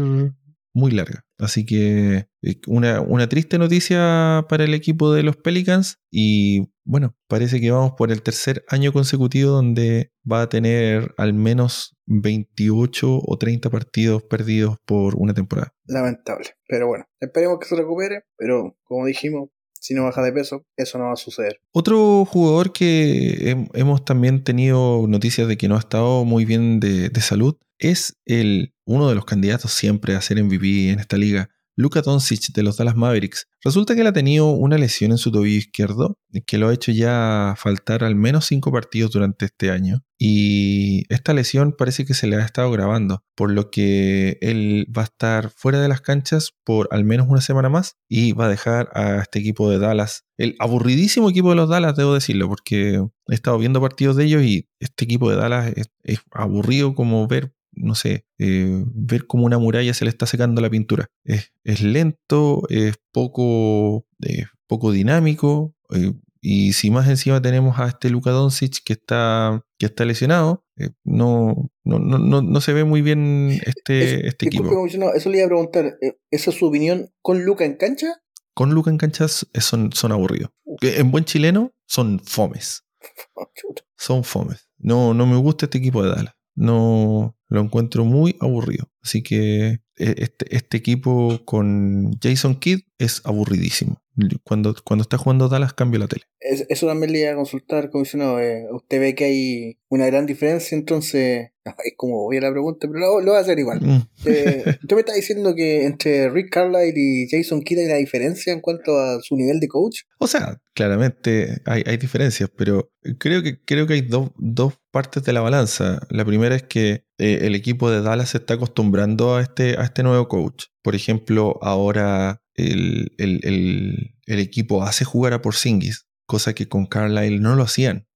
[0.74, 1.26] muy larga.
[1.38, 7.16] Así que eh, una, una, triste noticia para el equipo de los Pelicans y bueno,
[7.28, 13.22] parece que vamos por el tercer año consecutivo donde va a tener al menos 28
[13.24, 15.74] o 30 partidos perdidos por una temporada.
[15.86, 19.50] Lamentable, pero bueno, esperemos que se recupere, pero como dijimos,
[19.82, 21.60] si no baja de peso, eso no va a suceder.
[21.72, 27.10] Otro jugador que hemos también tenido noticias de que no ha estado muy bien de,
[27.10, 31.50] de salud es el, uno de los candidatos siempre a ser MVP en esta liga,
[31.76, 33.48] Luka Doncic de los Dallas Mavericks.
[33.64, 36.92] Resulta que él ha tenido una lesión en su tobillo izquierdo que lo ha hecho
[36.92, 40.04] ya faltar al menos cinco partidos durante este año.
[40.18, 45.02] Y esta lesión parece que se le ha estado grabando, por lo que él va
[45.02, 48.50] a estar fuera de las canchas por al menos una semana más y va a
[48.50, 53.04] dejar a este equipo de Dallas, el aburridísimo equipo de los Dallas, debo decirlo, porque
[53.28, 55.74] he estado viendo partidos de ellos y este equipo de Dallas
[56.04, 60.62] es aburrido como ver no sé, eh, ver como una muralla se le está secando
[60.62, 61.10] la pintura.
[61.24, 65.74] Es, lento, es poco, eh, poco dinámico.
[65.94, 70.66] Eh, y si más encima tenemos a este Luka Doncic que está, que está lesionado,
[71.04, 74.88] no, no, no, no, se ve muy bien este, este equipo.
[74.88, 75.98] eso le iba a preguntar,
[76.32, 78.22] ¿esa es su opinión con Luca en cancha?
[78.56, 80.50] Con Luca en cancha son, son aburridos.
[80.82, 82.86] En buen chileno son fomes.
[83.98, 84.68] Son fomes.
[84.78, 86.34] No, no me gusta este equipo de Dallas.
[86.56, 88.90] No, lo encuentro muy aburrido.
[89.04, 94.01] Así que e, este, este, equipo con Jason Kidd es aburridísimo.
[94.44, 96.24] Cuando, cuando está jugando Dallas, cambio la tele.
[96.40, 98.40] eso también le iba a consultar, comisionado.
[98.42, 101.52] Eh, usted ve que hay una gran diferencia, entonces.
[101.86, 103.80] es como voy a la pregunta, pero lo, lo voy a hacer igual.
[103.82, 104.08] Mm.
[104.26, 108.52] Eh, usted me está diciendo que entre Rick Carlisle y Jason Kidd hay una diferencia
[108.52, 110.02] en cuanto a su nivel de coach.
[110.20, 115.34] O sea, claramente hay, hay diferencias, pero creo que, creo que hay dos partes de
[115.34, 116.02] la balanza.
[116.10, 119.84] La primera es que eh, el equipo de Dallas se está acostumbrando a este, a
[119.84, 120.66] este nuevo coach.
[120.82, 127.64] Por ejemplo, ahora el, equipo hace jugar a Porzingis, cosa que con Carlisle no lo
[127.64, 128.08] hacían.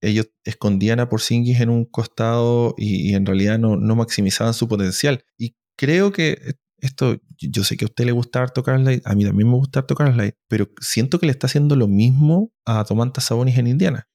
[0.00, 5.24] ellos escondían a Porzingis en un costado y, en realidad no, no, maximizaban su potencial.
[5.36, 9.24] Y creo que esto, yo sé que a usted le gusta harto Carlisle, a mí
[9.24, 13.24] también me gusta harto Carlisle, pero siento que le está haciendo lo mismo a Tomantas
[13.24, 14.08] Sabonis en Indiana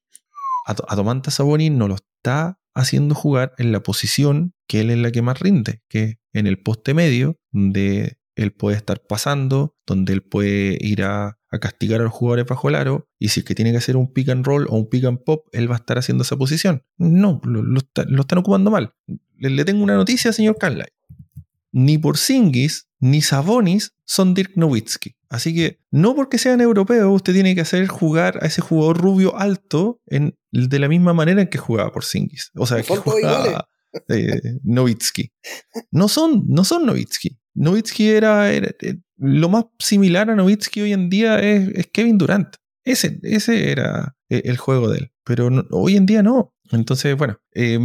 [0.66, 5.12] a, Domantas Sabonis no lo está haciendo jugar en la posición que él es la
[5.12, 10.24] que más rinde, que en el poste medio, donde él puede estar pasando, donde él
[10.24, 13.72] puede ir a, castigar a los jugadores bajo el aro, y si es que tiene
[13.72, 16.00] que hacer un pick and roll o un pick and pop, él va a estar
[16.00, 16.84] haciendo esa posición.
[16.98, 18.96] No, lo, están ocupando mal.
[19.38, 20.94] Le, tengo una noticia, señor Carlyle.
[21.72, 25.16] Ni Porzingis ni Sabonis son Dirk Nowitzki.
[25.30, 29.38] Así que no porque sean europeos, usted tiene que hacer jugar a ese jugador rubio
[29.38, 32.52] alto en, de la misma manera en que jugaba por Singis.
[32.56, 33.68] O sea, que jugaba
[34.10, 35.32] eh, Nowitzki.
[35.92, 37.40] No son, no son Nowitzki.
[37.54, 38.52] Nowitzki era,
[39.18, 42.56] lo más similar a Nowitzki hoy en día es, Kevin Durant.
[42.84, 45.12] Ese, ese era eh, el juego de él.
[45.24, 46.54] Pero hoy en día no.
[46.72, 47.80] Entonces, bueno, eh,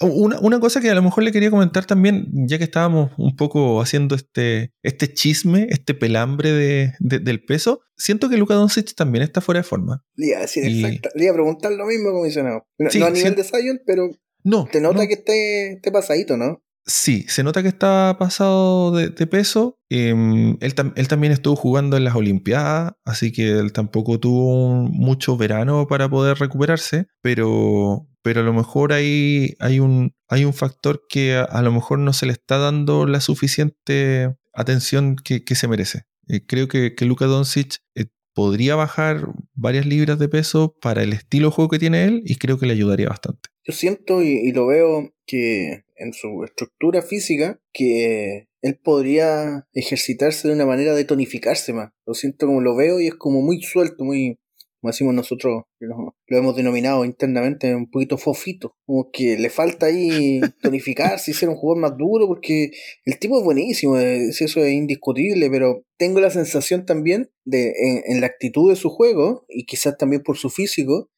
[0.00, 3.80] una, cosa que a lo mejor le quería comentar también, ya que estábamos un poco
[3.80, 9.40] haciendo este, este chisme, este pelambre de, del peso, siento que Luka Doncic también está
[9.40, 10.04] fuera de forma.
[10.14, 11.10] Le iba a decir exacto.
[11.14, 12.66] Le iba a preguntar lo mismo, comisionado.
[12.78, 14.10] No, no a nivel de Zion, pero
[14.44, 16.62] no, te nota que esté, esté pasadito, ¿no?
[16.88, 19.78] Sí, se nota que está pasado de, peso.
[19.90, 25.86] Em, él, también estuvo jugando en las Olimpiadas, así que él tampoco tuvo mucho verano
[25.86, 31.36] para poder recuperarse, pero, pero a lo mejor hay, hay, un, hay un factor que
[31.36, 36.04] a, lo mejor no se le está dando la suficiente atención que, se merece.
[36.26, 41.12] Eh, creo que, que Luka Doncic eh, podría bajar varias libras de peso para el
[41.12, 43.50] estilo de juego que tiene él y creo que le ayudaría bastante.
[43.68, 50.54] Yo siento y, lo veo que en su estructura física, que él podría ejercitarse de
[50.54, 51.90] una manera de tonificarse más.
[52.06, 54.38] Lo siento como lo veo y es como muy suelto, muy,
[54.80, 60.40] como decimos nosotros, lo, hemos denominado internamente un poquito fofito, como que le falta ahí
[60.62, 62.70] tonificarse y ser un jugador más duro, porque
[63.04, 67.74] el tipo es buenísimo, eso es indiscutible, pero tengo la sensación también de
[68.06, 71.10] en, la actitud de su juego, y quizás también por su físico,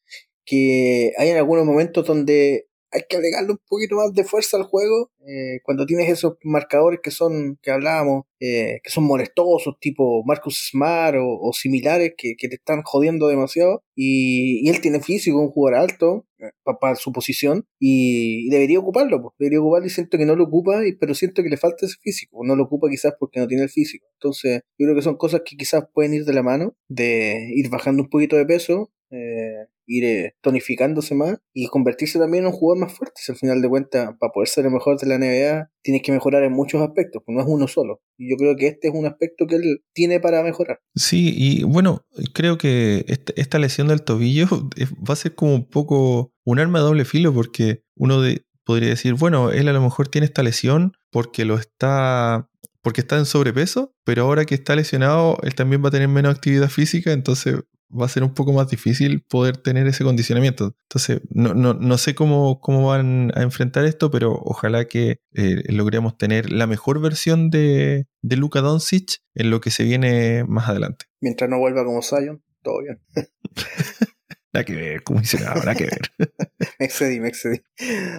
[0.45, 4.63] que hay en algunos momentos donde hay que agregarle un poquito más de fuerza al
[4.63, 5.11] juego.
[5.25, 10.69] Eh, cuando tienes esos marcadores que son, que hablábamos, eh, que son molestosos, tipo Marcus
[10.71, 13.83] Smart o, similares, que, te están jodiendo demasiado.
[13.95, 19.35] Y, él tiene físico, un jugador alto, eh, para, su posición, y, debería ocuparlo, pues.
[19.39, 22.41] debería ocuparlo y siento que no lo ocupa, pero siento que le falta ese físico.
[22.43, 24.07] No lo ocupa quizás porque no tiene el físico.
[24.15, 27.69] Entonces, yo creo que son cosas que quizás pueden ir de la mano, de ir
[27.69, 32.53] bajando un poquito de peso, eh, ir eh, tonificándose más y convertirse también en un
[32.53, 33.21] jugador más fuerte.
[33.21, 36.11] Si al final de cuentas, para poder ser el mejor de la NBA, tienes que
[36.11, 38.01] mejorar en muchos aspectos, pues no es uno solo.
[38.17, 40.79] Y yo creo que este es un aspecto que él tiene para mejorar.
[40.95, 44.47] Sí, y bueno, creo que esta lesión del tobillo
[45.09, 48.89] va a ser como un poco un arma de doble filo, porque uno de, podría
[48.89, 52.47] decir, bueno, él a lo mejor tiene esta lesión porque lo está
[52.83, 56.33] porque está en sobrepeso, pero ahora que está lesionado, él también va a tener menos
[56.33, 57.59] actividad física, entonces
[57.91, 60.75] va a ser un poco más difícil poder tener ese condicionamiento.
[60.83, 65.63] Entonces, no, no, no sé cómo, cómo van a enfrentar esto, pero ojalá que eh,
[65.71, 70.69] logremos tener la mejor versión de, de Luka Doncic en lo que se viene más
[70.69, 71.05] adelante.
[71.19, 72.99] Mientras no vuelva como Zion, todo bien.
[74.53, 76.01] Nada que ver, comisionado, nada que ver.
[76.79, 77.61] me excedí, me excedí.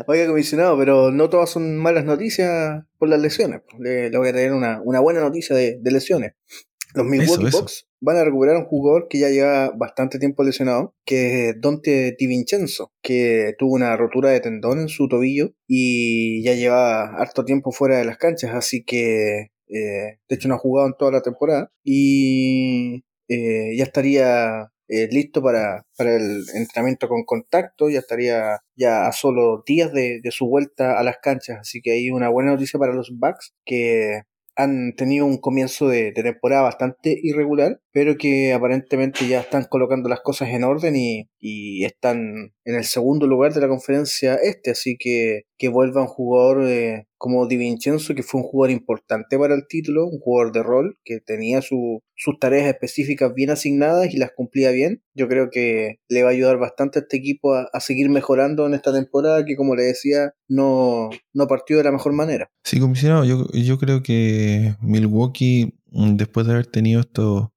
[0.06, 3.60] Oiga, comisionado, pero no todas son malas noticias por las lesiones.
[3.78, 6.32] Le, voy a traer una, una buena noticia de, de lesiones.
[6.94, 10.94] Los Milwaukee Bucks van a recuperar a un jugador que ya lleva bastante tiempo lesionado,
[11.06, 16.54] que es Dante Vincenzo, que tuvo una rotura de tendón en su tobillo y ya
[16.54, 20.88] lleva harto tiempo fuera de las canchas, así que eh, de hecho no ha jugado
[20.88, 27.24] en toda la temporada y eh, ya estaría eh, listo para, para, el entrenamiento con
[27.24, 31.80] contacto, ya estaría ya a solo días de, de, su vuelta a las canchas, así
[31.80, 34.22] que hay una buena noticia para los Bucks que
[34.56, 40.20] han tenido un comienzo de, temporada bastante irregular, pero que aparentemente ya están colocando las
[40.20, 41.28] cosas en orden y,
[41.84, 46.64] están en el segundo lugar de la conferencia este, así que que vuelva un jugador
[46.66, 50.64] eh, como Di Vincenzo, que fue un jugador importante para el título, un jugador de
[50.64, 52.02] rol, que tenía sus
[52.40, 55.04] tareas específicas bien asignadas y las cumplía bien.
[55.14, 58.74] Yo creo que le va a ayudar bastante a este equipo a, seguir mejorando en
[58.74, 62.50] esta temporada, que como le decía, no, no partió de la mejor manera.
[62.64, 67.50] Sí, comisionado, yo, yo creo que Milwaukee, después de haber tenido estos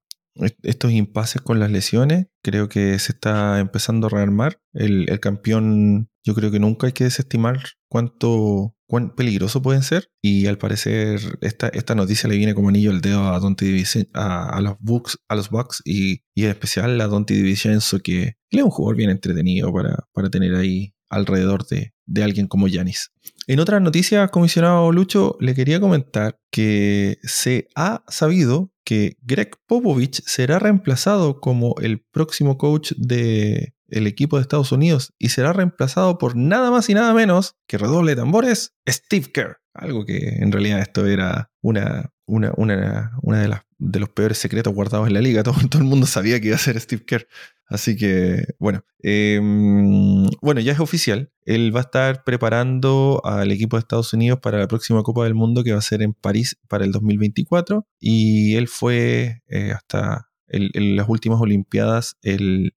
[0.62, 4.60] estos impases con las lesiones, creo que se está empezando a rearmar.
[4.72, 10.10] El, el, campeón, yo creo que nunca hay que desestimar cuánto cuán peligroso pueden ser.
[10.22, 13.84] Y al parecer, esta, esta noticia le viene como anillo al dedo a Dante
[14.14, 18.36] a, a, los Bucks, a los Bucks y, y en especial a Dante DiVincenzo, que
[18.50, 23.12] es un jugador bien entretenido para, para tener ahí alrededor de, de alguien como Yanis.
[23.46, 30.22] En otras noticias, comisionado Lucho, le quería comentar que se ha sabido que Greg Popovich
[30.24, 36.18] será reemplazado como el próximo coach del el equipo de Estados Unidos y será reemplazado
[36.18, 39.58] por nada más y nada menos que redoble tambores, Steve Kerr.
[39.74, 44.38] Algo que en realidad esto era una, una, una, una de, las, de los peores
[44.38, 45.42] secretos guardados en la liga.
[45.42, 47.26] Todo, el mundo sabía que iba a ser Steve Kerr.
[47.68, 51.32] Así que, bueno, em, bueno, ya es oficial.
[51.44, 55.34] Él va a estar preparando al equipo de Estados Unidos para la próxima Copa del
[55.34, 57.86] Mundo que va a ser en París para el 2024.
[57.98, 62.72] Y él fue eh, hasta las últimas Olimpiadas el,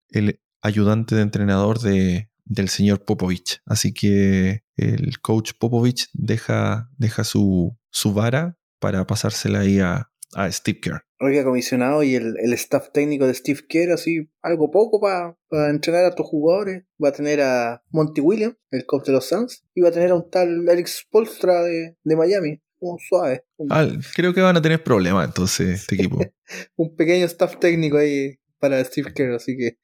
[0.61, 3.61] ayudante de entrenador de, del señor Popovich.
[3.65, 10.51] Así que el coach Popovich deja, deja su, su vara para pasársela ahí a, a
[10.51, 11.01] Steve Kerr.
[11.19, 16.05] Oiga, comisionado, y el, el, staff técnico de Steve Kerr, así, algo poco para entrenar
[16.05, 16.83] a tus jugadores.
[17.03, 20.11] Va a tener a Monty Williams, el coach de los Suns, y va a tener
[20.11, 22.61] a un tal Eric Spolstra de, de Miami.
[22.81, 23.43] Un suave.
[23.69, 26.19] Ah, creo que van a tener problemas entonces este equipo.
[26.77, 29.77] un pequeño staff técnico ahí para Steve Kerr, así que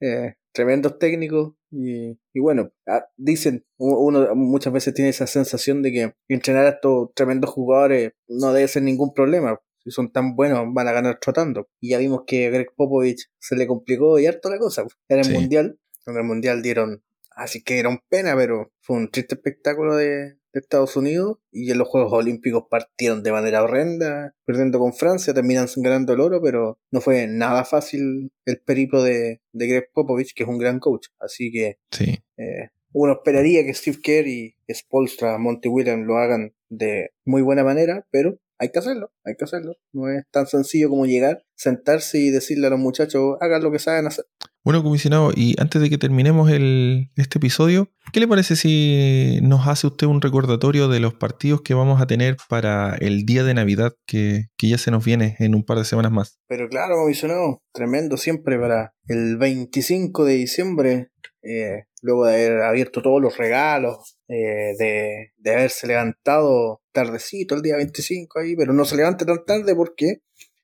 [0.00, 5.92] eh, tremendos técnicos y, y bueno, ah, dicen, uno muchas veces tiene esa sensación de
[5.92, 10.66] que entrenar a estos tremendos jugadores no debe ser ningún problema, si son tan buenos,
[10.72, 11.68] van a ganar trotando.
[11.80, 14.84] Y ya vimos que a Greg Popovich se le complicó y harto la cosa.
[15.08, 19.34] En el Mundial, en el Mundial dieron, así que dieron pena, pero fue un triste
[19.34, 21.38] espectáculo de, Estados Unidos.
[21.50, 26.20] Y en los Juegos Olímpicos partieron de manera horrenda, perdiendo con Francia, terminan ganando el
[26.20, 30.58] oro, pero no fue nada fácil el periplo de, de Greg Popovich, que es un
[30.58, 31.06] gran coach.
[31.18, 32.22] Así que sí.
[32.36, 37.64] Eh, uno esperaría que Steve Kerr y Spolstra, Monty Williams lo hagan de muy buena
[37.64, 39.74] manera, pero hay que hacerlo, hay que hacerlo.
[39.92, 43.80] No es tan sencillo como llegar, sentarse y decirle a los muchachos, hagan lo que
[43.80, 44.24] saben hacer.
[44.64, 49.66] Bueno, comisionado, y antes de que terminemos el, este episodio, ¿qué le parece si nos
[49.66, 53.54] hace usted un recordatorio de los partidos que vamos a tener para el día de
[53.54, 56.38] Navidad que, que ya se nos viene en un par de semanas más?
[56.46, 61.10] Pero claro, comisionado, tremendo siempre para el 25 de diciembre
[61.42, 67.62] eh, luego de haber abierto todos los regalos, eh, de, de haberse levantado tardecito el
[67.62, 70.22] día 25 ahí, pero no se levante tan tarde porque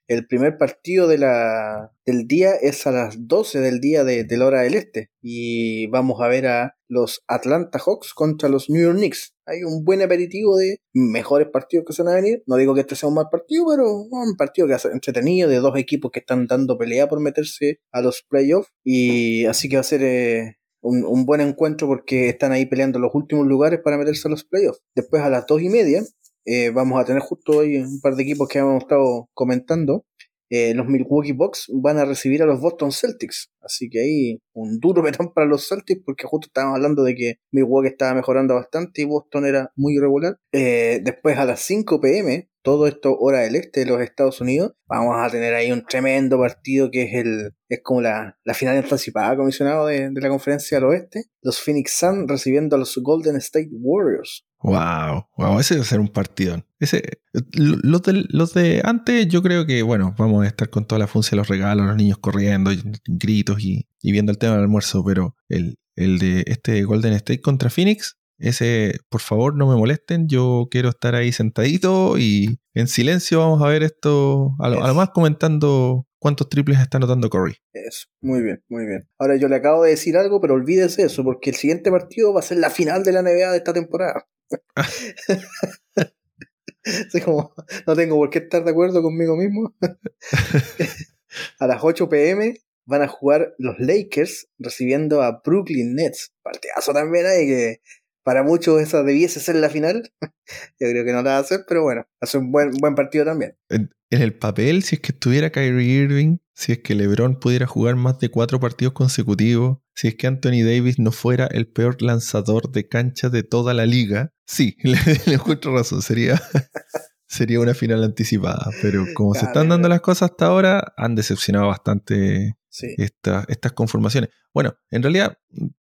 [0.08, 4.46] el primer partido de la, del día es a las 12 del día de, la
[4.46, 5.10] hora del este.
[5.20, 9.34] Y vamos a ver a los Atlanta Hawks contra los New York Knicks.
[9.44, 12.42] Hay un buen aperitivo de mejores partidos que se van a venir.
[12.46, 15.56] No digo que este sea un mal partido, pero un partido que hace entretenido de
[15.56, 18.72] dos equipos que están dando pelea por meterse a los playoffs.
[18.82, 22.98] Y así que va a ser eh, un, un, buen encuentro porque están ahí peleando
[22.98, 24.80] los últimos lugares para meterse a los playoffs.
[24.94, 26.02] Después a las dos y media
[26.51, 30.07] eh, vamos a tener justo hoy un par de equipos que hemos estado comentando.
[30.51, 33.51] Eh, los Milwaukee Bucks van a recibir a los Boston Celtics.
[33.61, 37.34] Así que ahí un duro metón para los Celtics porque justo estábamos hablando de que
[37.53, 40.38] Milwaukee estaba mejorando bastante y Boston era muy irregular.
[40.53, 44.72] Eh, después a las 5 pm, todo esto hora del este de los Estados Unidos,
[44.86, 48.78] vamos a tener ahí un tremendo partido que es el es como la, la final
[48.78, 51.24] anticipada comisionado de, de la conferencia del oeste.
[51.42, 54.47] Los Phoenix Suns recibiendo a los Golden State Warriors.
[54.61, 56.66] Wow, wow, ese a ser un partidón.
[56.80, 57.20] Ese,
[57.52, 61.06] los, de, los de antes, yo creo que, bueno, vamos a estar con toda la
[61.06, 62.72] función de los regalos, los niños corriendo,
[63.06, 67.70] gritos y, viendo el tema del almuerzo, pero el, el de este Golden State contra
[67.70, 73.40] Phoenix, ese, por favor, no me molesten, yo quiero estar ahí sentadito y en silencio
[73.40, 77.56] vamos a ver esto, a lo, a lo más comentando cuántos triples está anotando Curry.
[77.72, 79.09] Eso, muy bien, muy bien.
[79.18, 82.40] Ahora yo le acabo de decir algo, pero olvídese eso, porque el siguiente partido va
[82.40, 84.26] a ser la final de la NBA de esta temporada.
[87.24, 87.55] como,
[87.86, 89.74] no tengo por qué estar de acuerdo conmigo mismo.
[91.59, 96.32] a las 8 pm van a jugar los Lakers recibiendo a Brooklyn Nets.
[96.42, 97.80] Partidazo también hay que
[98.28, 100.12] para muchos esa debiese ser la final.
[100.78, 103.24] Yo creo que no la va a hacer, pero bueno, hace un buen, buen partido
[103.24, 103.56] también.
[103.70, 107.96] En, el papel, si es que estuviera Kyrie Irving, si es que LeBron pudiera jugar
[107.96, 112.70] más de cuatro partidos consecutivos, si es que Anthony Davis no fuera el peor lanzador
[112.70, 114.98] de cancha de toda la liga, sí, le,
[115.32, 116.38] encuentro razón, sería,
[117.26, 118.70] sería una final anticipada.
[118.82, 124.30] Pero como se están dando las cosas hasta ahora, han decepcionado bastante estas conformaciones.
[124.52, 125.38] Bueno, en realidad,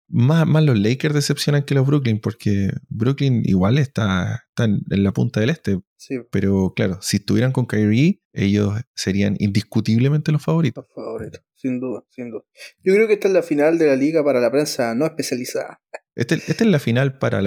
[0.08, 5.40] más, más, los Lakers decepcionan que los Brooklyn, porque Brooklyn igual está, en, la punta
[5.40, 5.80] del este.
[6.30, 10.84] Pero claro, si estuvieran con Kyrie, ellos serían indiscutiblemente los favoritos.
[10.84, 12.44] Los favoritos, sin duda, sin duda.
[12.84, 15.80] Yo creo que esta es la final de la liga para la prensa no especializada.
[16.14, 17.40] Este, esta es la final para,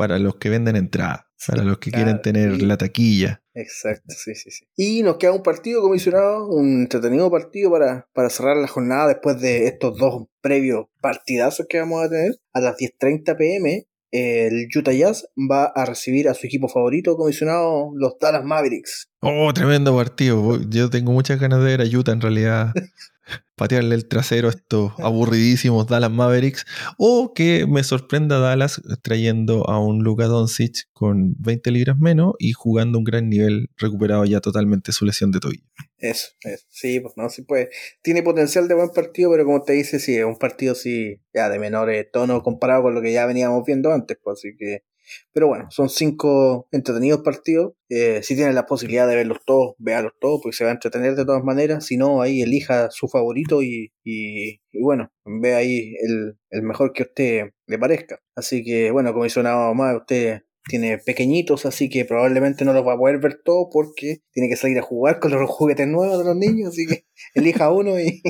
[0.00, 3.42] para los que venden entradas, para los que quieren tener la taquilla.
[3.52, 4.64] Exacto, sí, sí, sí.
[4.74, 9.38] Y nos queda un partido comisionado, un entretenido partido para, para cerrar la jornada después
[9.42, 12.36] de estos dos previos partidazos que vamos a tener.
[12.54, 17.90] A las 10.30 pm, el Utah Jazz va a recibir a su equipo favorito comisionado,
[17.94, 19.10] los Dallas Mavericks.
[19.20, 20.58] Oh, tremendo partido.
[20.66, 22.72] Yo tengo muchas ganas de ver a Utah en realidad.
[23.54, 26.64] patearle el trasero a estos aburridísimos Dallas Mavericks,
[26.96, 32.52] o que me sorprenda Dallas trayendo a un Luka Doncic con 20 libras menos y
[32.52, 35.64] jugando un gran nivel, recuperado ya totalmente su lesión de tobillo.
[35.98, 37.68] Eso, eso, sí, pues no, sí puede.
[38.02, 41.50] Tiene potencial de buen partido, pero como te dice, sí, es un partido sí, ya
[41.50, 44.84] de menor tono comparado con lo que ya veníamos viendo antes, pues así que
[45.32, 47.72] pero bueno, son cinco entretenidos partidos.
[47.88, 51.16] Eh, si tienen la posibilidad de verlos todos, véalos todos, porque se va a entretener
[51.16, 51.86] de todas maneras.
[51.86, 57.02] Si no, ahí elija su favorito y, y, bueno, ve ahí el, el, mejor que
[57.02, 58.20] a usted le parezca.
[58.34, 62.96] Así que bueno, nada más, usted tiene pequeñitos, así que probablemente no los va a
[62.98, 66.36] poder ver todos porque tiene que salir a jugar con los juguetes nuevos de los
[66.36, 67.04] niños, así que
[67.34, 68.22] elija uno y...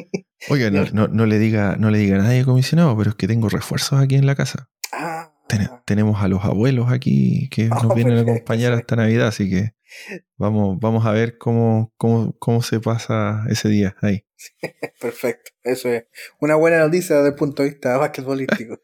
[0.49, 3.29] Oiga, no, no, no, le diga, no le diga a nadie comisionado, pero es que
[3.29, 4.71] tengo refuerzos aquí en la casa.
[5.85, 9.75] Tenemos a los abuelos aquí que nos oh, vienen a acompañar hasta Navidad, así que
[10.37, 14.25] vamos, vamos a ver cómo, cómo, cómo se pasa ese día ahí.
[15.01, 16.05] Perfecto, eso es
[16.41, 18.81] una buena noticia desde el punto de vista basquetbolístico.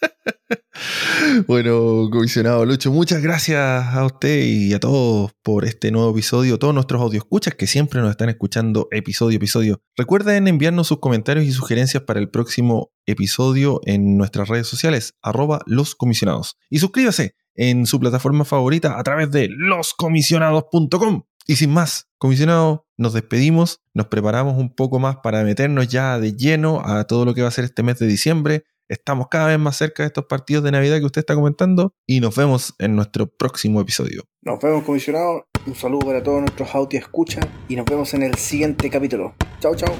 [1.46, 6.74] Bueno, comisionado Lucho, muchas gracias a usted y a todos por este nuevo episodio, todos
[6.74, 9.82] nuestros audio escuchas que siempre nos están escuchando episodio episodio.
[9.96, 15.60] Recuerden enviarnos sus comentarios y sugerencias para el próximo episodio en nuestras redes sociales, arroba
[15.66, 16.58] los comisionados.
[16.70, 21.22] Y suscríbase en su plataforma favorita a través de loscomisionados.com.
[21.48, 26.34] Y sin más, comisionado, nos despedimos, nos preparamos un poco más para meternos ya de
[26.34, 29.58] lleno a todo lo que va a ser este mes de diciembre Estamos cada vez
[29.58, 32.94] más cerca de estos partidos de Navidad que usted está comentando y nos vemos en
[32.94, 34.22] nuestro próximo episodio.
[34.42, 35.48] Nos vemos, comisionado.
[35.66, 39.34] Un saludo para todos nuestros audio escucha y nos vemos en el siguiente capítulo.
[39.58, 39.92] Chao, chao.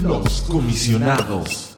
[0.00, 1.73] Los comisionados.